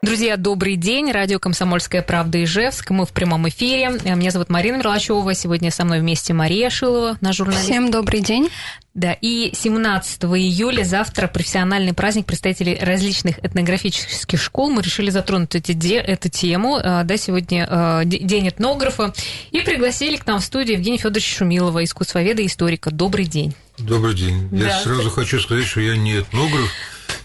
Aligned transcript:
Друзья, 0.00 0.36
добрый 0.36 0.76
день. 0.76 1.10
Радио 1.10 1.40
«Комсомольская 1.40 2.02
правда» 2.02 2.42
Ижевск. 2.44 2.90
Мы 2.90 3.04
в 3.04 3.10
прямом 3.10 3.48
эфире. 3.48 3.90
Меня 4.04 4.30
зовут 4.30 4.48
Марина 4.48 4.76
Мерлачева. 4.76 5.34
Сегодня 5.34 5.72
со 5.72 5.84
мной 5.84 5.98
вместе 5.98 6.32
Мария 6.32 6.70
Шилова, 6.70 7.18
наш 7.20 7.36
журналист. 7.36 7.64
Всем 7.64 7.90
добрый 7.90 8.20
день. 8.20 8.48
Да, 8.94 9.12
и 9.12 9.52
17 9.52 10.22
июля, 10.24 10.84
завтра, 10.84 11.26
профессиональный 11.26 11.94
праздник 11.94 12.26
представителей 12.26 12.78
различных 12.80 13.44
этнографических 13.44 14.40
школ. 14.40 14.70
Мы 14.70 14.82
решили 14.82 15.10
затронуть 15.10 15.56
эти, 15.56 15.94
эту 15.94 16.28
тему. 16.28 16.78
Да, 16.80 17.16
сегодня 17.16 18.02
День 18.04 18.48
этнографа. 18.48 19.12
И 19.50 19.60
пригласили 19.62 20.16
к 20.16 20.26
нам 20.26 20.38
в 20.38 20.44
студию 20.44 20.76
Евгения 20.78 20.98
Федоровича 20.98 21.38
Шумилова, 21.38 21.82
искусствоведа 21.82 22.40
и 22.42 22.46
историка. 22.46 22.92
Добрый 22.92 23.26
день. 23.26 23.52
Добрый 23.78 24.14
день. 24.14 24.48
Я 24.52 24.78
сразу 24.78 25.10
хочу 25.10 25.40
сказать, 25.40 25.66
что 25.66 25.80
я 25.80 25.96
не 25.96 26.20
этнограф, 26.20 26.70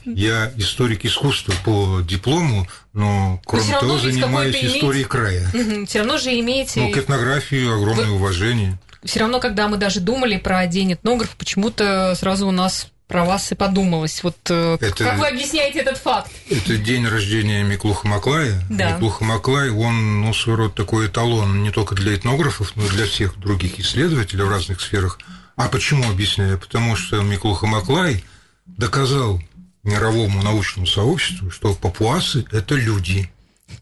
я 0.06 0.52
историк 0.58 1.06
искусства 1.06 1.54
по 1.64 2.02
диплому, 2.02 2.68
но 2.94 3.42
кроме 3.46 3.72
но 3.72 3.80
того 3.80 3.98
занимаюсь 3.98 4.64
историей 4.64 5.06
края. 5.06 5.48
Все 5.88 6.00
равно 6.00 6.18
же 6.18 6.38
имеете. 6.40 6.82
Ну, 6.82 6.92
к 6.92 6.98
этнографии 6.98 7.66
огромное 7.66 8.08
Вы... 8.08 8.16
уважение. 8.16 8.78
Все 9.04 9.20
равно, 9.20 9.40
когда 9.40 9.68
мы 9.68 9.78
даже 9.78 10.00
думали 10.00 10.38
про 10.38 10.66
день 10.66 10.94
этнографа, 10.94 11.36
почему-то 11.38 12.16
сразу 12.16 12.48
у 12.48 12.52
нас 12.52 12.88
про 13.08 13.26
вас 13.26 13.52
и 13.52 13.56
подумалось. 13.56 14.24
Вот 14.24 14.38
э, 14.50 14.78
это, 14.80 15.04
как 15.04 15.20
вы 15.20 15.28
объясняете 15.28 15.80
этот 15.80 15.98
факт? 15.98 16.32
Это 16.50 16.78
день 16.78 17.06
рождения 17.06 17.64
Миклуха 17.64 18.08
Маклая. 18.08 18.64
Да. 18.70 18.92
Миклуха 18.92 19.24
Маклай, 19.24 19.70
он, 19.70 20.22
ну, 20.22 20.34
своего 20.34 20.64
рода 20.64 20.76
такой 20.76 21.08
эталон 21.08 21.64
не 21.64 21.72
только 21.72 21.96
для 21.96 22.16
этнографов, 22.16 22.76
но 22.76 22.86
и 22.86 22.90
для 22.90 23.06
всех 23.06 23.38
других 23.38 23.80
исследователей 23.80 24.44
в 24.44 24.50
разных 24.50 24.82
сферах. 24.82 25.20
А 25.56 25.68
почему 25.68 26.10
объясняю? 26.10 26.58
Потому 26.58 26.96
что 26.96 27.22
Миклуха 27.22 27.68
Маклай 27.68 28.24
доказал 28.66 29.40
мировому 29.84 30.42
научному 30.42 30.88
сообществу, 30.88 31.52
что 31.52 31.74
папуасы– 31.74 32.46
это 32.52 32.76
люди. 32.76 33.30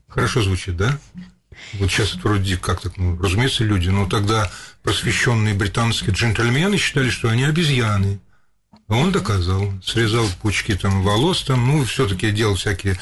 Хорошо 0.08 0.42
звучит, 0.42 0.78
да? 0.78 1.00
Вот 1.74 1.90
сейчас 1.90 2.16
это 2.16 2.28
вроде 2.28 2.58
как 2.58 2.82
так, 2.82 2.98
ну, 2.98 3.18
разумеется, 3.22 3.64
люди, 3.64 3.90
но 3.90 4.08
тогда 4.08 4.52
просвещенные 4.84 5.54
британские 5.54 6.14
джентльмены 6.14 6.78
считали, 6.78 7.10
что 7.10 7.30
они 7.30 7.44
обезьяны. 7.44 8.20
Он 8.88 9.12
доказал, 9.12 9.72
срезал 9.84 10.28
пучки 10.42 10.76
там 10.76 11.04
волос, 11.04 11.44
там, 11.44 11.66
ну, 11.66 11.86
все-таки 11.86 12.32
делал 12.32 12.56
всякие 12.56 13.00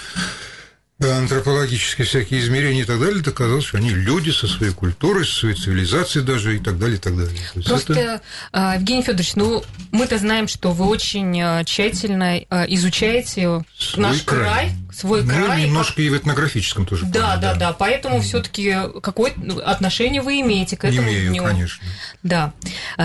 антропологические 1.02 2.06
всякие 2.06 2.42
измерения 2.42 2.82
и 2.82 2.86
так 2.86 3.00
далее, 3.00 3.24
доказалось, 3.24 3.64
что 3.66 3.78
они 3.78 3.92
люди 3.92 4.32
со 4.32 4.48
своей 4.48 4.74
культурой, 4.74 5.26
со 5.26 5.34
своей 5.34 5.56
цивилизацией 5.56 6.26
даже 6.26 6.58
и 6.58 6.60
так 6.60 6.78
далее, 6.78 6.98
и 6.98 7.00
так 7.00 7.16
далее. 7.16 7.38
Просто, 7.66 7.94
это... 7.94 8.22
А, 8.52 8.76
Евгений 8.76 9.04
Федорович, 9.04 9.36
ну, 9.36 9.64
мы-то 9.92 10.18
знаем, 10.18 10.50
что 10.50 10.72
вы 10.72 10.86
очень 10.88 11.42
а, 11.42 11.64
тщательно 11.64 12.42
а, 12.50 12.66
изучаете 12.66 13.64
свой 13.78 14.04
наш 14.04 14.24
край, 14.24 14.44
край 14.44 14.72
свой 14.92 15.24
ну, 15.24 15.30
край. 15.30 15.64
немножко 15.64 16.02
и 16.02 16.10
в 16.10 16.18
этнографическом 16.18 16.86
тоже. 16.86 17.06
Да, 17.06 17.20
плане, 17.22 17.42
да, 17.42 17.54
да, 17.54 17.60
да. 17.60 17.74
Поэтому 17.74 18.18
mm. 18.18 18.22
все-таки 18.22 18.76
какое 19.02 19.34
отношение 19.66 20.22
вы 20.22 20.42
имеете 20.42 20.76
к 20.76 20.84
этому 20.84 21.08
Имею, 21.08 21.32
дню? 21.32 21.44
конечно. 21.44 21.88
Да. 22.24 22.52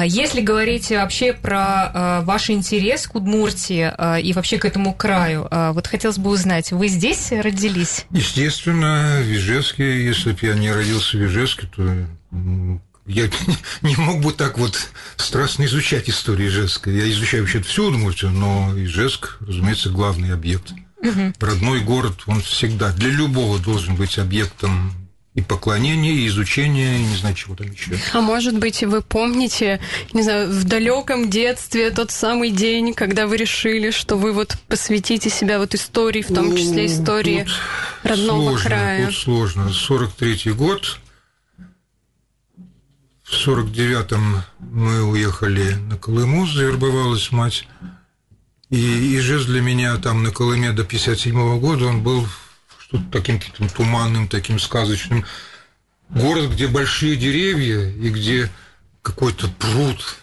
Если 0.04 0.40
говорить 0.40 0.90
вообще 0.90 1.32
про 1.32 2.22
ваш 2.24 2.50
интерес 2.50 3.06
к 3.06 3.14
Удмуртии 3.14 4.20
и 4.20 4.32
вообще 4.32 4.58
к 4.58 4.64
этому 4.64 4.92
краю, 4.92 5.46
вот 5.50 5.86
хотелось 5.86 6.18
бы 6.18 6.30
узнать, 6.30 6.72
вы 6.72 6.88
здесь 6.88 7.30
родились? 7.30 7.83
Естественно, 8.10 9.20
в 9.22 9.32
Ижевске. 9.32 10.04
Если 10.04 10.32
бы 10.32 10.38
я 10.42 10.54
не 10.54 10.70
родился 10.72 11.16
в 11.16 11.24
Ижевске, 11.24 11.68
то 11.74 12.06
я 13.06 13.30
не 13.82 13.96
мог 13.96 14.20
бы 14.20 14.32
так 14.32 14.58
вот 14.58 14.78
страстно 15.16 15.64
изучать 15.64 16.08
историю 16.08 16.48
Ижевска. 16.48 16.90
Я 16.90 17.10
изучаю 17.10 17.42
вообще 17.42 17.60
всю 17.62 17.86
Удмуртию, 17.86 18.30
но 18.30 18.72
Ижевск, 18.76 19.38
разумеется, 19.40 19.90
главный 19.90 20.32
объект 20.32 20.72
Угу. 21.04 21.34
Родной 21.38 21.80
город, 21.80 22.22
он 22.26 22.40
всегда 22.40 22.90
для 22.92 23.10
любого 23.10 23.58
должен 23.58 23.94
быть 23.94 24.18
объектом 24.18 24.92
и 25.34 25.42
поклонения, 25.42 26.12
и 26.12 26.28
изучения, 26.28 26.98
и 26.98 27.02
не 27.02 27.16
знаю, 27.16 27.34
чего 27.34 27.56
там 27.56 27.70
еще. 27.70 27.98
А 28.12 28.20
может 28.20 28.56
быть, 28.56 28.84
вы 28.84 29.02
помните, 29.02 29.80
не 30.12 30.22
знаю, 30.22 30.48
в 30.48 30.64
далеком 30.64 31.28
детстве 31.28 31.90
тот 31.90 32.12
самый 32.12 32.50
день, 32.50 32.94
когда 32.94 33.26
вы 33.26 33.36
решили, 33.36 33.90
что 33.90 34.16
вы 34.16 34.32
вот 34.32 34.56
посвятите 34.68 35.30
себя 35.30 35.58
вот 35.58 35.74
истории, 35.74 36.22
в 36.22 36.28
том 36.28 36.56
числе 36.56 36.86
истории 36.86 37.44
тут 37.44 38.10
родного 38.10 38.50
сложно, 38.50 38.68
края? 38.68 39.06
Тут 39.06 39.16
сложно. 39.16 39.72
43-й 39.72 40.52
год. 40.52 41.00
В 43.24 43.48
49-м 43.48 44.42
мы 44.60 45.02
уехали 45.02 45.74
на 45.74 45.96
Колыму, 45.96 46.46
завербовалась 46.46 47.32
мать. 47.32 47.66
И 48.70 49.16
Ижевск 49.18 49.46
для 49.46 49.62
меня 49.62 49.96
там 49.96 50.22
на 50.22 50.30
Колыме 50.30 50.72
до 50.72 50.84
57 50.84 51.58
года, 51.58 51.86
он 51.86 52.02
был 52.02 52.26
таким 53.12 53.38
каким-то 53.40 53.74
туманным, 53.74 54.28
таким 54.28 54.58
сказочным. 54.58 55.24
Город, 56.10 56.50
где 56.50 56.66
большие 56.66 57.16
деревья 57.16 57.88
и 57.88 58.10
где 58.10 58.50
какой-то 59.02 59.48
пруд. 59.48 60.16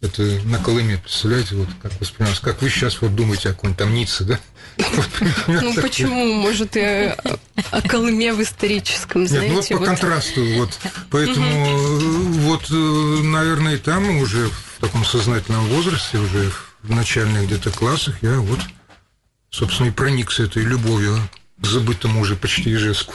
Это 0.00 0.22
на 0.44 0.58
Колыме, 0.58 0.98
представляете, 0.98 1.54
вот 1.54 1.68
как 1.80 1.92
воспринимается. 2.00 2.42
Как 2.42 2.60
вы 2.60 2.70
сейчас 2.70 3.00
вот 3.00 3.14
думаете 3.14 3.50
о 3.50 3.52
каком-то 3.52 3.84
там 3.84 3.94
Ницце, 3.94 4.24
да? 4.24 4.40
Ну 5.46 5.74
почему? 5.74 6.42
Может, 6.42 6.76
и 6.76 7.14
о 7.70 7.82
Колыме 7.82 8.32
в 8.32 8.42
историческом, 8.42 9.28
знаете? 9.28 9.54
Нет, 9.54 9.66
ну 9.70 9.76
вот 9.76 9.80
по 9.80 9.86
контрасту, 9.86 10.44
вот. 10.56 10.78
Поэтому 11.10 11.76
вот, 12.48 12.68
э, 12.70 12.74
наверное, 12.74 13.74
и 13.74 13.78
там 13.78 14.18
уже 14.18 14.48
в 14.48 14.80
таком 14.80 15.04
сознательном 15.04 15.66
возрасте, 15.66 16.18
уже 16.18 16.50
в 16.82 16.90
начальных 16.90 17.46
где-то 17.46 17.70
классах 17.70 18.16
я 18.22 18.40
вот, 18.40 18.58
собственно, 19.50 19.88
и 19.88 19.92
проникся 19.92 20.42
этой 20.42 20.64
любовью 20.64 21.16
забытому 21.66 22.20
уже 22.20 22.36
почти 22.36 22.72
Ижевску. 22.72 23.14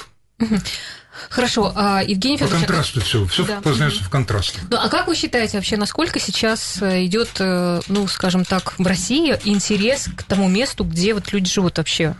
Хорошо, 1.30 1.74
а 1.76 2.04
Евгений 2.04 2.38
Федорович... 2.38 2.62
По 2.62 2.68
контрасту 2.68 3.02
все, 3.02 3.26
все 3.26 3.44
да. 3.44 3.62
познается 3.62 4.04
в 4.04 4.10
контрасте. 4.10 4.60
Ну, 4.70 4.78
а 4.78 4.88
как 4.88 5.08
вы 5.08 5.16
считаете 5.16 5.58
вообще, 5.58 5.76
насколько 5.78 6.20
сейчас 6.20 6.82
э, 6.82 7.06
идет, 7.06 7.30
э, 7.40 7.82
ну, 7.88 8.08
скажем 8.08 8.46
так, 8.46 8.78
в 8.78 8.86
России 8.86 9.36
интерес 9.44 10.10
к 10.16 10.24
тому 10.24 10.48
месту, 10.48 10.84
где 10.84 11.14
вот 11.14 11.34
люди 11.34 11.50
живут 11.52 11.78
вообще? 11.80 12.16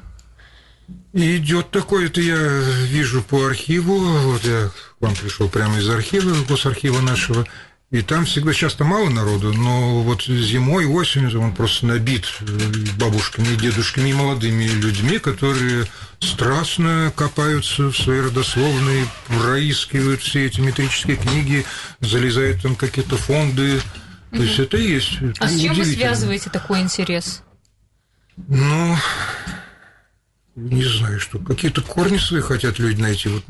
Идет 1.14 1.72
такой, 1.72 2.08
это 2.08 2.22
я 2.22 2.38
вижу 2.38 3.22
по 3.22 3.46
архиву, 3.46 3.98
вот 3.98 4.44
я 4.44 4.70
к 4.70 5.02
вам 5.02 5.16
пришел 5.16 5.48
прямо 5.48 5.78
из 5.78 5.90
архива, 5.90 6.34
госархива 6.48 7.02
нашего, 7.02 7.46
и 7.90 8.02
там 8.02 8.26
всегда 8.26 8.54
часто 8.54 8.84
мало 8.84 9.10
народу, 9.10 9.54
но 9.54 10.02
вот 10.02 10.24
зимой, 10.24 10.86
осенью 10.86 11.42
он 11.42 11.56
просто 11.56 11.86
набит 11.86 12.26
бабушками, 13.00 13.56
дедушками 13.56 14.10
и 14.10 14.14
молодыми 14.14 14.66
людьми, 14.66 15.20
которые 15.20 15.86
страстно 16.20 17.14
копаются 17.16 17.84
в 17.84 17.96
своей 17.96 18.22
родословной, 18.22 19.06
проискивают 19.28 20.22
все 20.22 20.48
эти 20.48 20.60
метрические 20.60 21.16
книги, 21.16 21.66
залезают 22.02 22.62
там 22.62 22.76
какие-то 22.76 23.16
фонды. 23.16 23.80
То 24.32 24.44
есть 24.44 24.60
это 24.60 24.76
и 24.76 24.92
есть. 24.92 25.20
А 25.40 25.48
с 25.48 25.58
чем 25.58 25.74
вы 25.74 25.86
связываете 25.86 26.50
такой 26.50 26.82
интерес? 26.82 27.42
Ну, 28.36 28.98
не 30.58 30.84
знаю, 30.84 31.20
что 31.20 31.38
какие-то 31.38 31.82
корни 31.82 32.18
свои 32.18 32.42
хотят 32.42 32.80
люди 32.80 33.00
найти. 33.00 33.30
Вот 33.30 33.44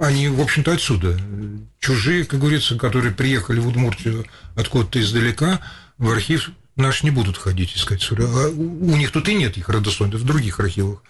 они, 0.00 0.28
в 0.28 0.40
общем-то, 0.40 0.72
отсюда. 0.72 1.18
Чужие, 1.80 2.26
как 2.26 2.40
говорится, 2.40 2.76
которые 2.76 3.14
приехали 3.14 3.60
в 3.60 3.68
Удмуртию 3.68 4.26
откуда-то 4.54 5.00
издалека, 5.00 5.60
в 5.96 6.10
архив 6.10 6.50
наш 6.76 7.02
не 7.02 7.10
будут 7.10 7.38
ходить 7.38 7.76
искать. 7.76 8.06
А 8.10 8.48
у 8.48 8.96
них 8.96 9.10
тут 9.10 9.28
и 9.28 9.34
нет 9.34 9.56
их 9.56 9.68
родословных, 9.68 10.20
в 10.20 10.24
других 10.24 10.60
архивах. 10.60 11.02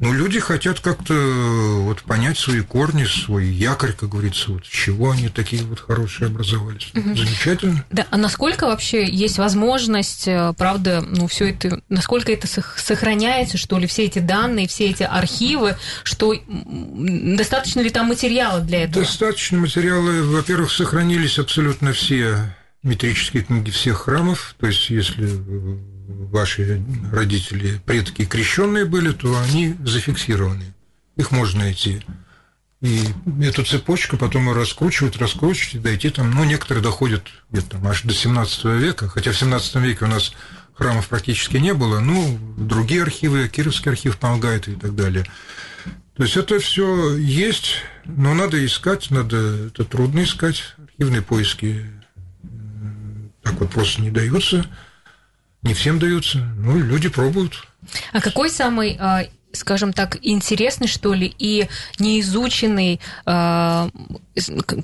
Но 0.00 0.12
люди 0.12 0.40
хотят 0.40 0.80
как-то 0.80 1.14
вот 1.14 2.02
понять 2.02 2.38
свои 2.38 2.60
корни, 2.60 3.04
свой 3.04 3.46
якорь, 3.46 3.92
как 3.92 4.10
говорится, 4.10 4.52
вот 4.52 4.62
чего 4.62 5.10
они 5.10 5.28
такие 5.28 5.62
вот 5.64 5.80
хорошие 5.80 6.28
образовались. 6.28 6.90
Угу. 6.94 7.16
Замечательно. 7.16 7.84
Да, 7.90 8.06
а 8.10 8.16
насколько 8.16 8.66
вообще 8.66 9.08
есть 9.08 9.38
возможность, 9.38 10.28
э, 10.28 10.54
правда, 10.56 11.02
ну 11.02 11.26
все 11.26 11.50
это, 11.50 11.80
насколько 11.88 12.32
это 12.32 12.46
сохраняется, 12.76 13.58
что 13.58 13.78
ли, 13.78 13.86
все 13.86 14.04
эти 14.04 14.20
данные, 14.20 14.68
все 14.68 14.88
эти 14.88 15.02
архивы, 15.02 15.76
что 16.04 16.34
достаточно 16.46 17.80
ли 17.80 17.90
там 17.90 18.06
материала 18.06 18.60
для 18.60 18.84
этого? 18.84 19.04
Достаточно 19.04 19.58
материала. 19.58 20.10
Во-первых, 20.22 20.70
сохранились 20.70 21.38
абсолютно 21.38 21.92
все 21.92 22.54
метрические 22.82 23.44
книги 23.44 23.70
всех 23.70 24.02
храмов, 24.02 24.54
то 24.58 24.66
есть 24.66 24.90
если 24.90 25.28
ваши 26.32 26.82
родители, 27.12 27.80
предки 27.84 28.24
крещенные 28.24 28.84
были, 28.84 29.12
то 29.12 29.38
они 29.38 29.76
зафиксированы. 29.84 30.74
Их 31.16 31.30
можно 31.30 31.60
найти. 31.60 32.02
И 32.80 33.04
эту 33.40 33.64
цепочку 33.64 34.16
потом 34.16 34.52
раскручивать, 34.52 35.16
раскручивать, 35.16 35.74
и 35.76 35.78
дойти 35.78 36.10
там, 36.10 36.32
ну, 36.32 36.42
некоторые 36.42 36.82
доходят 36.82 37.28
где-то 37.50 37.70
там 37.70 37.86
аж 37.86 38.02
до 38.02 38.12
17 38.12 38.64
века, 38.64 39.08
хотя 39.08 39.30
в 39.30 39.38
17 39.38 39.76
веке 39.76 40.04
у 40.04 40.08
нас 40.08 40.32
храмов 40.74 41.06
практически 41.08 41.58
не 41.58 41.74
было, 41.74 42.00
ну, 42.00 42.38
другие 42.56 43.02
архивы, 43.02 43.48
Кировский 43.48 43.92
архив 43.92 44.18
помогает 44.18 44.66
и 44.66 44.74
так 44.74 44.96
далее. 44.96 45.24
То 46.16 46.24
есть 46.24 46.36
это 46.36 46.58
все 46.58 47.16
есть, 47.16 47.76
но 48.04 48.34
надо 48.34 48.64
искать, 48.64 49.10
надо, 49.10 49.68
это 49.68 49.84
трудно 49.84 50.24
искать, 50.24 50.74
архивные 50.76 51.22
поиски 51.22 51.86
так 53.42 53.54
вот 53.54 53.70
просто 53.70 54.02
не 54.02 54.10
даются, 54.10 54.64
не 55.62 55.74
всем 55.74 55.98
даются, 55.98 56.38
ну, 56.38 56.78
люди 56.78 57.08
пробуют. 57.08 57.66
А 58.12 58.20
какой 58.20 58.50
самый 58.50 58.96
а, 58.98 59.24
скажем 59.52 59.92
так, 59.92 60.18
интересный, 60.22 60.86
что 60.86 61.14
ли, 61.14 61.32
и 61.38 61.68
неизученный, 61.98 63.00
а, 63.24 63.90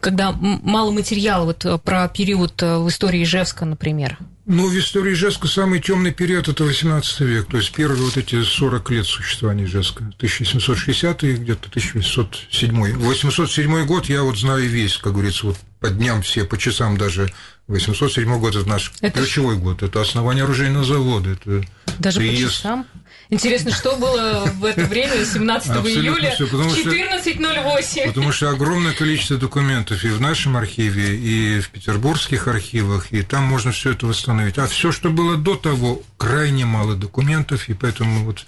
когда 0.01 0.33
мало 0.33 0.91
материала 0.91 1.45
вот 1.45 1.83
про 1.83 2.09
период 2.09 2.61
в 2.61 2.89
истории 2.89 3.23
Ижевска, 3.23 3.65
например? 3.65 4.19
Ну, 4.47 4.69
в 4.69 4.79
истории 4.79 5.13
Ижевска 5.13 5.47
самый 5.47 5.81
темный 5.81 6.13
период– 6.13 6.49
это 6.51 6.65
18 6.65 7.21
век, 7.21 7.49
то 7.49 7.59
есть 7.59 7.73
первые 7.73 8.03
вот 8.03 8.17
эти 8.17 8.43
40 8.43 8.91
лет 8.91 9.07
существования 9.07 9.65
Ижевска, 9.65 10.05
1760 10.17 11.23
где-то 11.23 11.69
1807. 11.69 12.97
807 12.97 13.87
год 13.87 14.07
я 14.07 14.23
вот 14.23 14.39
знаю 14.39 14.67
весь, 14.67 14.97
как 14.97 15.13
говорится, 15.13 15.47
вот 15.47 15.57
по 15.81 15.91
дням 15.91 16.23
все, 16.23 16.45
по 16.45 16.59
часам 16.59 16.97
даже 16.97 17.33
807 17.69 18.39
год– 18.39 18.57
это 18.57 18.69
наш 18.69 18.93
это 19.01 19.21
ключевой 19.21 19.57
год, 19.57 19.83
это 19.83 20.01
основание 20.01 20.45
оружейного 20.45 20.85
завода. 20.85 21.31
Это 21.31 21.65
даже 21.99 22.19
приезд... 22.19 22.43
по 22.43 22.51
часам? 22.51 22.87
Интересно, 23.31 23.71
что 23.73 23.97
было 23.97 24.51
в 24.55 24.65
это 24.65 24.85
время, 24.85 25.23
17 25.25 25.71
июля 25.87 26.31
все, 26.31 26.47
в 26.47 26.55
14.08? 26.55 28.07
Потому 28.07 28.33
что 28.33 28.49
огромное 28.49 28.95
количество 28.95 29.37
документов 29.37 30.03
и 30.03 30.09
в 30.09 30.21
нашем 30.21 30.57
архиве, 30.57 31.15
и 31.17 31.61
в 31.61 31.69
петербургских 31.69 32.49
архивах, 32.49 33.13
и 33.13 33.23
там 33.23 33.45
можно 33.45 33.71
все 33.71 33.93
это 33.93 34.07
восстановить. 34.07 34.57
А 34.57 34.67
все, 34.67 34.93
что 34.93 35.11
было 35.11 35.37
до 35.37 35.57
того, 35.57 36.03
крайне 36.17 36.65
мало 36.65 36.95
документов, 36.97 37.69
и 37.69 37.75
поэтому 37.75 38.25
вот 38.25 38.47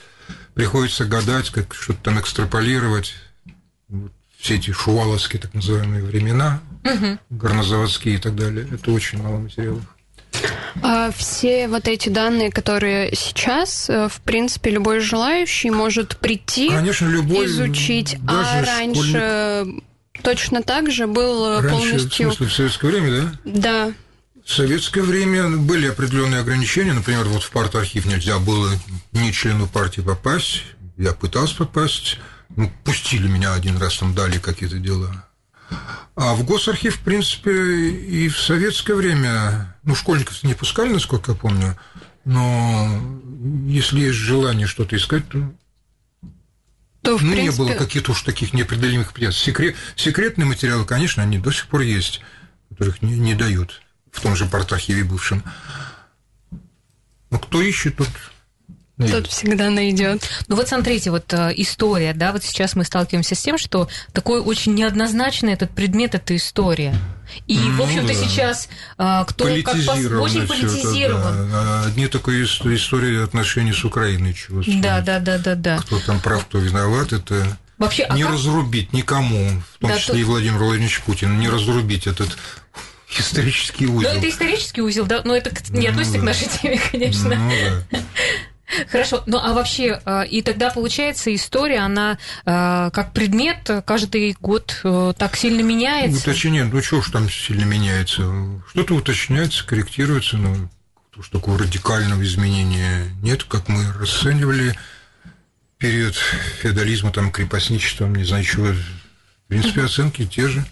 приходится 0.54 1.04
гадать, 1.04 1.50
как 1.50 1.74
что-то 1.74 2.00
там 2.04 2.18
экстраполировать. 2.18 3.14
Все 4.40 4.56
эти 4.56 4.70
шуваловские 4.70 5.40
так 5.40 5.52
называемые 5.52 6.02
времена, 6.02 6.60
угу. 6.84 7.18
горнозаводские 7.28 8.14
и 8.14 8.18
так 8.18 8.34
далее. 8.34 8.66
Это 8.72 8.90
очень 8.90 9.22
мало 9.22 9.38
материалов. 9.38 9.82
А 10.82 11.10
все 11.10 11.68
вот 11.68 11.88
эти 11.88 12.08
данные, 12.08 12.50
которые 12.50 13.14
сейчас, 13.14 13.90
э, 13.90 14.08
в 14.08 14.20
принципе, 14.20 14.70
любой 14.70 15.00
желающий 15.00 15.70
может 15.70 16.16
прийти, 16.16 16.70
Конечно, 16.70 17.06
любой, 17.06 17.46
изучить, 17.46 18.16
а 18.26 18.62
раньше 18.64 19.62
школьник... 19.62 19.84
точно 20.22 20.62
так 20.62 20.90
же 20.90 21.06
был 21.06 21.60
раньше, 21.60 21.70
полностью... 21.70 22.30
В 22.30 22.34
смысле, 22.34 22.46
в 22.46 22.52
советское 22.52 22.86
время, 22.88 23.10
да? 23.10 23.32
Да. 23.44 23.92
В 24.44 24.52
советское 24.52 25.02
время 25.02 25.48
были 25.48 25.88
определенные 25.88 26.40
ограничения, 26.40 26.92
например, 26.92 27.24
вот 27.24 27.42
в 27.42 27.50
партархив 27.50 28.06
нельзя 28.06 28.38
было 28.38 28.70
ни 29.12 29.30
члену 29.32 29.66
партии 29.66 30.00
попасть, 30.00 30.64
я 30.96 31.12
пытался 31.12 31.56
попасть, 31.56 32.18
ну, 32.56 32.70
пустили 32.84 33.28
меня 33.28 33.54
один 33.54 33.76
раз, 33.78 33.98
там 33.98 34.14
дали 34.14 34.38
какие-то 34.38 34.78
дела. 34.78 35.26
А 36.16 36.34
в 36.34 36.44
госархив, 36.44 36.96
в 36.96 37.00
принципе, 37.00 37.52
и 37.90 38.28
в 38.28 38.38
советское 38.38 38.94
время, 38.94 39.76
ну, 39.84 39.94
школьников 39.94 40.42
не 40.42 40.54
пускали, 40.54 40.92
насколько 40.92 41.32
я 41.32 41.38
помню, 41.38 41.78
но 42.24 43.00
если 43.66 44.00
есть 44.00 44.18
желание 44.18 44.66
что-то 44.66 44.96
искать, 44.96 45.28
то 45.28 45.52
то, 47.02 47.16
в 47.16 47.22
ну, 47.22 47.32
принципе... 47.32 47.62
не 47.62 47.68
было 47.70 47.78
каких-то 47.78 48.12
уж 48.12 48.22
таких 48.22 48.52
неопределимых 48.52 49.12
препятствий. 49.12 49.52
Секрет, 49.52 49.76
секретные 49.96 50.44
материалы, 50.44 50.84
конечно, 50.84 51.22
они 51.22 51.38
до 51.38 51.50
сих 51.50 51.66
пор 51.66 51.80
есть, 51.80 52.20
которых 52.68 53.00
не, 53.00 53.18
не 53.18 53.34
дают 53.34 53.80
в 54.10 54.20
том 54.20 54.36
же 54.36 54.46
портархиве 54.46 55.04
бывшем. 55.04 55.42
Но 57.30 57.38
кто 57.38 57.62
ищет, 57.62 57.96
тот 57.96 58.08
тот 59.08 59.26
всегда 59.28 59.70
найдет. 59.70 60.22
Ну 60.48 60.56
вот 60.56 60.68
смотрите, 60.68 61.10
вот 61.10 61.32
э, 61.32 61.52
история, 61.56 62.12
да, 62.14 62.32
вот 62.32 62.44
сейчас 62.44 62.74
мы 62.74 62.84
сталкиваемся 62.84 63.34
с 63.34 63.40
тем, 63.40 63.58
что 63.58 63.88
такой 64.12 64.40
очень 64.40 64.74
неоднозначный 64.74 65.52
этот 65.52 65.70
предмет– 65.70 66.14
это 66.16 66.36
история. 66.36 66.94
И, 67.46 67.56
ну, 67.56 67.76
в 67.76 67.82
общем-то, 67.82 68.08
да. 68.08 68.14
сейчас 68.14 68.68
э, 68.98 69.24
кто 69.26 69.44
как 69.62 69.74
очень 69.74 70.46
политизирован. 70.46 71.50
Да. 71.50 71.84
Одни 71.84 72.06
такой 72.08 72.44
истории 72.44 73.22
отношений 73.22 73.72
с 73.72 73.84
Украиной, 73.84 74.34
чего 74.34 74.62
Да, 74.80 75.00
да, 75.00 75.20
да, 75.20 75.38
да, 75.38 75.54
да. 75.54 75.78
Кто 75.78 76.00
там 76.00 76.20
прав, 76.20 76.44
кто 76.46 76.58
виноват, 76.58 77.12
это 77.12 77.58
Вообще, 77.80 78.02
а 78.04 78.14
не 78.14 78.24
как... 78.24 78.32
разрубить 78.32 78.92
никому, 78.92 79.62
в 79.74 79.78
том 79.78 79.90
да, 79.90 79.98
числе 79.98 80.14
то... 80.14 80.20
и 80.20 80.24
Владимир 80.24 80.58
Владимирович 80.58 81.00
Путин, 81.00 81.40
не 81.40 81.48
разрубить 81.48 82.06
этот 82.06 82.36
исторический 83.18 83.86
узел. 83.86 84.10
Ну, 84.12 84.18
это 84.18 84.28
исторический 84.28 84.82
узел, 84.82 85.06
да, 85.06 85.22
но 85.24 85.34
это 85.34 85.50
не 85.70 85.86
ну, 85.86 85.92
относится 85.92 86.18
да. 86.18 86.20
к 86.20 86.24
нашей 86.24 86.48
теме, 86.48 86.78
конечно. 86.92 87.36
Ну, 87.36 87.50
да. 87.90 88.00
Хорошо, 88.88 89.22
ну 89.26 89.38
а 89.38 89.52
вообще, 89.52 90.00
э, 90.04 90.26
и 90.26 90.42
тогда 90.42 90.70
получается 90.70 91.34
история, 91.34 91.78
она 91.78 92.18
э, 92.44 92.90
как 92.92 93.12
предмет 93.12 93.70
каждый 93.84 94.36
год 94.40 94.80
э, 94.84 95.12
так 95.16 95.36
сильно 95.36 95.60
меняется? 95.60 96.18
Уточнение, 96.18 96.64
ну 96.64 96.82
что 96.82 97.02
ж 97.02 97.10
там 97.10 97.28
сильно 97.30 97.64
меняется? 97.64 98.22
Что-то 98.68 98.94
уточняется, 98.94 99.64
корректируется, 99.64 100.36
но 100.36 100.68
уж 101.16 101.28
такого 101.28 101.58
радикального 101.58 102.22
изменения 102.22 103.06
нет, 103.22 103.44
как 103.44 103.68
мы 103.68 103.84
расценивали 103.98 104.76
период 105.78 106.14
феодализма, 106.60 107.10
там, 107.10 107.32
крепостничества, 107.32 108.06
не 108.06 108.24
знаю 108.24 108.44
чего. 108.44 108.66
В 108.66 109.48
принципе, 109.48 109.82
оценки 109.82 110.24
те 110.24 110.48
же. 110.48 110.64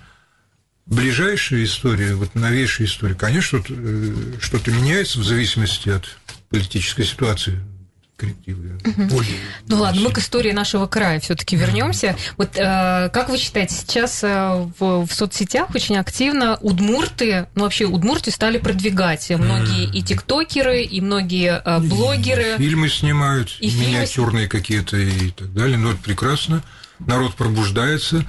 Ближайшая 0.86 1.64
история, 1.64 2.14
вот 2.14 2.34
новейшая 2.34 2.86
история, 2.86 3.14
конечно, 3.14 3.62
что-то 4.40 4.70
меняется 4.70 5.18
в 5.18 5.24
зависимости 5.24 5.90
от 5.90 6.04
политической 6.48 7.04
ситуации 7.04 7.60
Угу. 8.20 9.22
ну 9.68 9.76
ладно, 9.76 10.00
мы 10.00 10.10
к 10.10 10.18
истории 10.18 10.50
нашего 10.50 10.86
края 10.86 11.20
все-таки 11.20 11.56
вернемся. 11.56 12.16
Вот 12.36 12.56
э, 12.56 13.10
как 13.12 13.28
вы 13.28 13.38
считаете, 13.38 13.74
сейчас 13.74 14.24
э, 14.24 14.68
в, 14.78 15.06
в 15.06 15.12
соцсетях 15.12 15.72
очень 15.74 15.96
активно 15.96 16.56
удмурты, 16.56 17.46
ну 17.54 17.64
вообще 17.64 17.84
удмурты 17.84 18.30
стали 18.30 18.58
продвигать 18.58 19.30
многие 19.30 19.84
и 19.84 20.02
тиктокеры, 20.02 20.82
и 20.82 21.00
многие 21.00 21.62
э, 21.64 21.78
блогеры. 21.78 22.56
И 22.56 22.58
фильмы 22.58 22.88
снимают, 22.88 23.56
и 23.60 23.70
миниатюрные 23.70 24.48
фильмы... 24.48 24.48
какие-то 24.48 24.96
и 24.96 25.30
так 25.30 25.52
далее. 25.52 25.78
Ну 25.78 25.90
это 25.90 26.02
прекрасно. 26.02 26.62
Народ 26.98 27.34
пробуждается. 27.34 28.24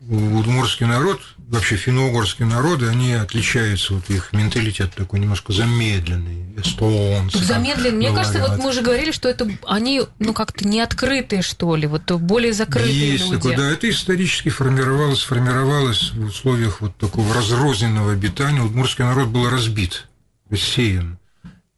Удмурский 0.00 0.86
народ 0.86 1.20
вообще 1.48 1.76
финно-угорские 1.76 2.46
народы, 2.46 2.88
они 2.88 3.14
отличаются, 3.14 3.94
вот 3.94 4.08
их 4.10 4.32
менталитет 4.32 4.94
такой 4.94 5.18
немножко 5.18 5.52
замедленный, 5.52 6.54
эстонцы. 6.60 7.38
Замедленный. 7.38 7.96
Мне 7.96 8.08
говорят. 8.08 8.26
кажется, 8.28 8.50
вот 8.50 8.58
мы 8.62 8.68
уже 8.70 8.82
говорили, 8.82 9.12
что 9.12 9.28
это 9.28 9.48
они, 9.66 10.02
ну, 10.18 10.34
как-то 10.34 10.68
не 10.68 10.80
открытые, 10.80 11.42
что 11.42 11.74
ли, 11.74 11.86
вот 11.86 12.10
более 12.12 12.52
закрытые 12.52 13.12
Есть 13.12 13.24
люди. 13.24 13.36
Такое, 13.36 13.56
да, 13.56 13.70
это 13.70 13.88
исторически 13.88 14.50
формировалось, 14.50 15.22
формировалось 15.22 16.12
в 16.12 16.26
условиях 16.26 16.82
вот 16.82 16.96
такого 16.96 17.34
разрозненного 17.34 18.12
обитания. 18.12 18.60
Удмуртский 18.60 19.04
народ 19.04 19.28
был 19.28 19.48
разбит, 19.48 20.06
рассеян, 20.50 21.18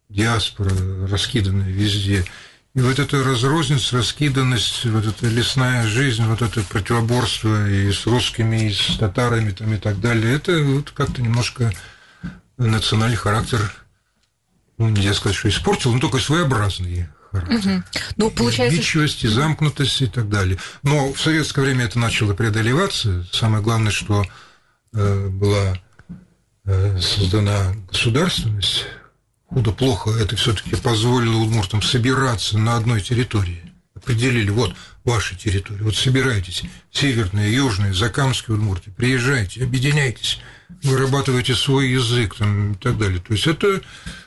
диаспора 0.08 0.72
раскиданная 1.08 1.70
везде. 1.70 2.24
И 2.74 2.80
вот 2.80 3.00
эта 3.00 3.24
разрозненность, 3.24 3.92
раскиданность, 3.92 4.84
вот 4.84 5.04
эта 5.04 5.26
лесная 5.26 5.86
жизнь, 5.88 6.24
вот 6.24 6.40
это 6.40 6.62
противоборство 6.62 7.68
и 7.68 7.90
с 7.90 8.06
русскими, 8.06 8.68
и 8.68 8.72
с 8.72 8.96
татарами 8.96 9.50
там, 9.50 9.74
и 9.74 9.76
так 9.76 10.00
далее, 10.00 10.36
это 10.36 10.62
вот 10.62 10.92
как-то 10.92 11.20
немножко 11.20 11.72
национальный 12.58 13.16
характер, 13.16 13.72
ну, 14.78 14.88
нельзя 14.88 15.14
сказать, 15.14 15.36
что 15.36 15.48
испортил, 15.48 15.92
но 15.92 15.98
только 15.98 16.18
своеобразный 16.18 17.08
характер. 17.32 17.58
Угу. 17.58 17.82
Ну, 18.16 18.30
получается... 18.30 18.78
Бичивость, 18.78 19.28
замкнутость 19.28 20.02
и 20.02 20.06
так 20.06 20.28
далее. 20.28 20.58
Но 20.84 21.12
в 21.12 21.20
советское 21.20 21.62
время 21.62 21.86
это 21.86 21.98
начало 21.98 22.34
преодолеваться. 22.34 23.26
Самое 23.32 23.64
главное, 23.64 23.90
что 23.90 24.24
э, 24.92 25.28
была 25.28 25.76
э, 26.66 27.00
создана 27.00 27.74
государственность, 27.90 28.86
худо-плохо 29.50 30.10
это 30.10 30.36
все-таки 30.36 30.76
позволило 30.76 31.36
удмуртам 31.36 31.82
собираться 31.82 32.58
на 32.58 32.76
одной 32.76 33.00
территории. 33.00 33.62
Определили, 33.94 34.50
вот 34.50 34.74
ваша 35.04 35.36
территория, 35.36 35.82
вот 35.82 35.94
собирайтесь, 35.94 36.62
северная, 36.90 37.50
южная, 37.50 37.92
Закамская 37.92 38.56
удмуртия, 38.56 38.94
приезжайте, 38.94 39.62
объединяйтесь, 39.62 40.38
вырабатывайте 40.82 41.54
свой 41.54 41.90
язык 41.90 42.36
там, 42.36 42.72
и 42.72 42.76
так 42.76 42.96
далее. 42.96 43.20
То 43.20 43.34
есть 43.34 43.46
это, 43.46 43.82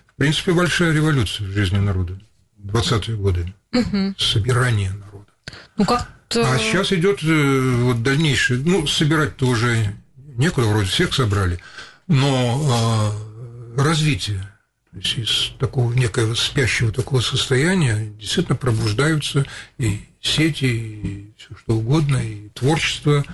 в 0.07 0.15
принципе, 0.17 0.51
большая 0.51 0.93
революция 0.93 1.47
в 1.47 1.51
жизни 1.51 1.77
народа. 1.77 2.19
20-е 2.63 3.15
годы. 3.15 3.53
Угу. 3.73 4.15
Собирание 4.17 4.91
народа. 4.91 5.31
Ну 5.77 5.85
как 5.85 6.07
а 6.41 6.57
сейчас 6.57 6.91
идет 6.91 7.19
э, 7.23 7.75
вот 7.81 8.01
дальнейшее. 8.03 8.59
Ну, 8.59 8.87
собирать-то 8.87 9.45
уже 9.47 9.93
некуда, 10.17 10.67
вроде 10.67 10.89
всех 10.89 11.13
собрали, 11.13 11.59
но 12.07 13.13
э, 13.77 13.81
развитие 13.81 14.49
то 14.93 14.99
есть 14.99 15.17
из 15.17 15.51
такого 15.57 15.91
некого 15.91 16.35
спящего 16.35 16.91
такого 16.91 17.19
состояния 17.19 18.11
действительно 18.19 18.55
пробуждаются 18.55 19.43
и 19.79 20.01
сети, 20.21 20.65
и 20.67 21.33
все 21.35 21.55
что 21.57 21.73
угодно, 21.73 22.17
и 22.17 22.49
творчество 22.49 23.25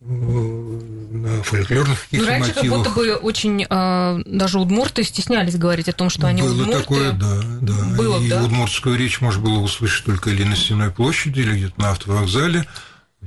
на 0.00 1.42
фольклорных 1.42 1.98
ну, 1.98 2.04
каких-то 2.04 2.26
раньше 2.28 2.54
мотивах. 2.54 2.84
как 2.84 2.94
будто 2.94 3.00
бы 3.00 3.14
очень 3.16 3.66
э, 3.68 4.22
даже 4.24 4.60
удмурты 4.60 5.02
стеснялись 5.02 5.56
говорить 5.56 5.88
о 5.88 5.92
том, 5.92 6.08
что 6.08 6.28
они 6.28 6.40
было 6.40 6.52
удмурты. 6.52 6.78
такое, 6.78 7.12
да, 7.12 7.40
да. 7.60 7.96
Было, 7.96 8.20
и 8.22 8.28
да? 8.28 8.44
удмуртскую 8.44 8.96
речь 8.96 9.20
можно 9.20 9.42
было 9.42 9.58
услышать 9.58 10.06
только 10.06 10.30
или 10.30 10.44
на 10.44 10.54
Стенной 10.54 10.92
площади, 10.92 11.40
или 11.40 11.56
где-то 11.56 11.80
на 11.80 11.90
автовокзале. 11.90 12.64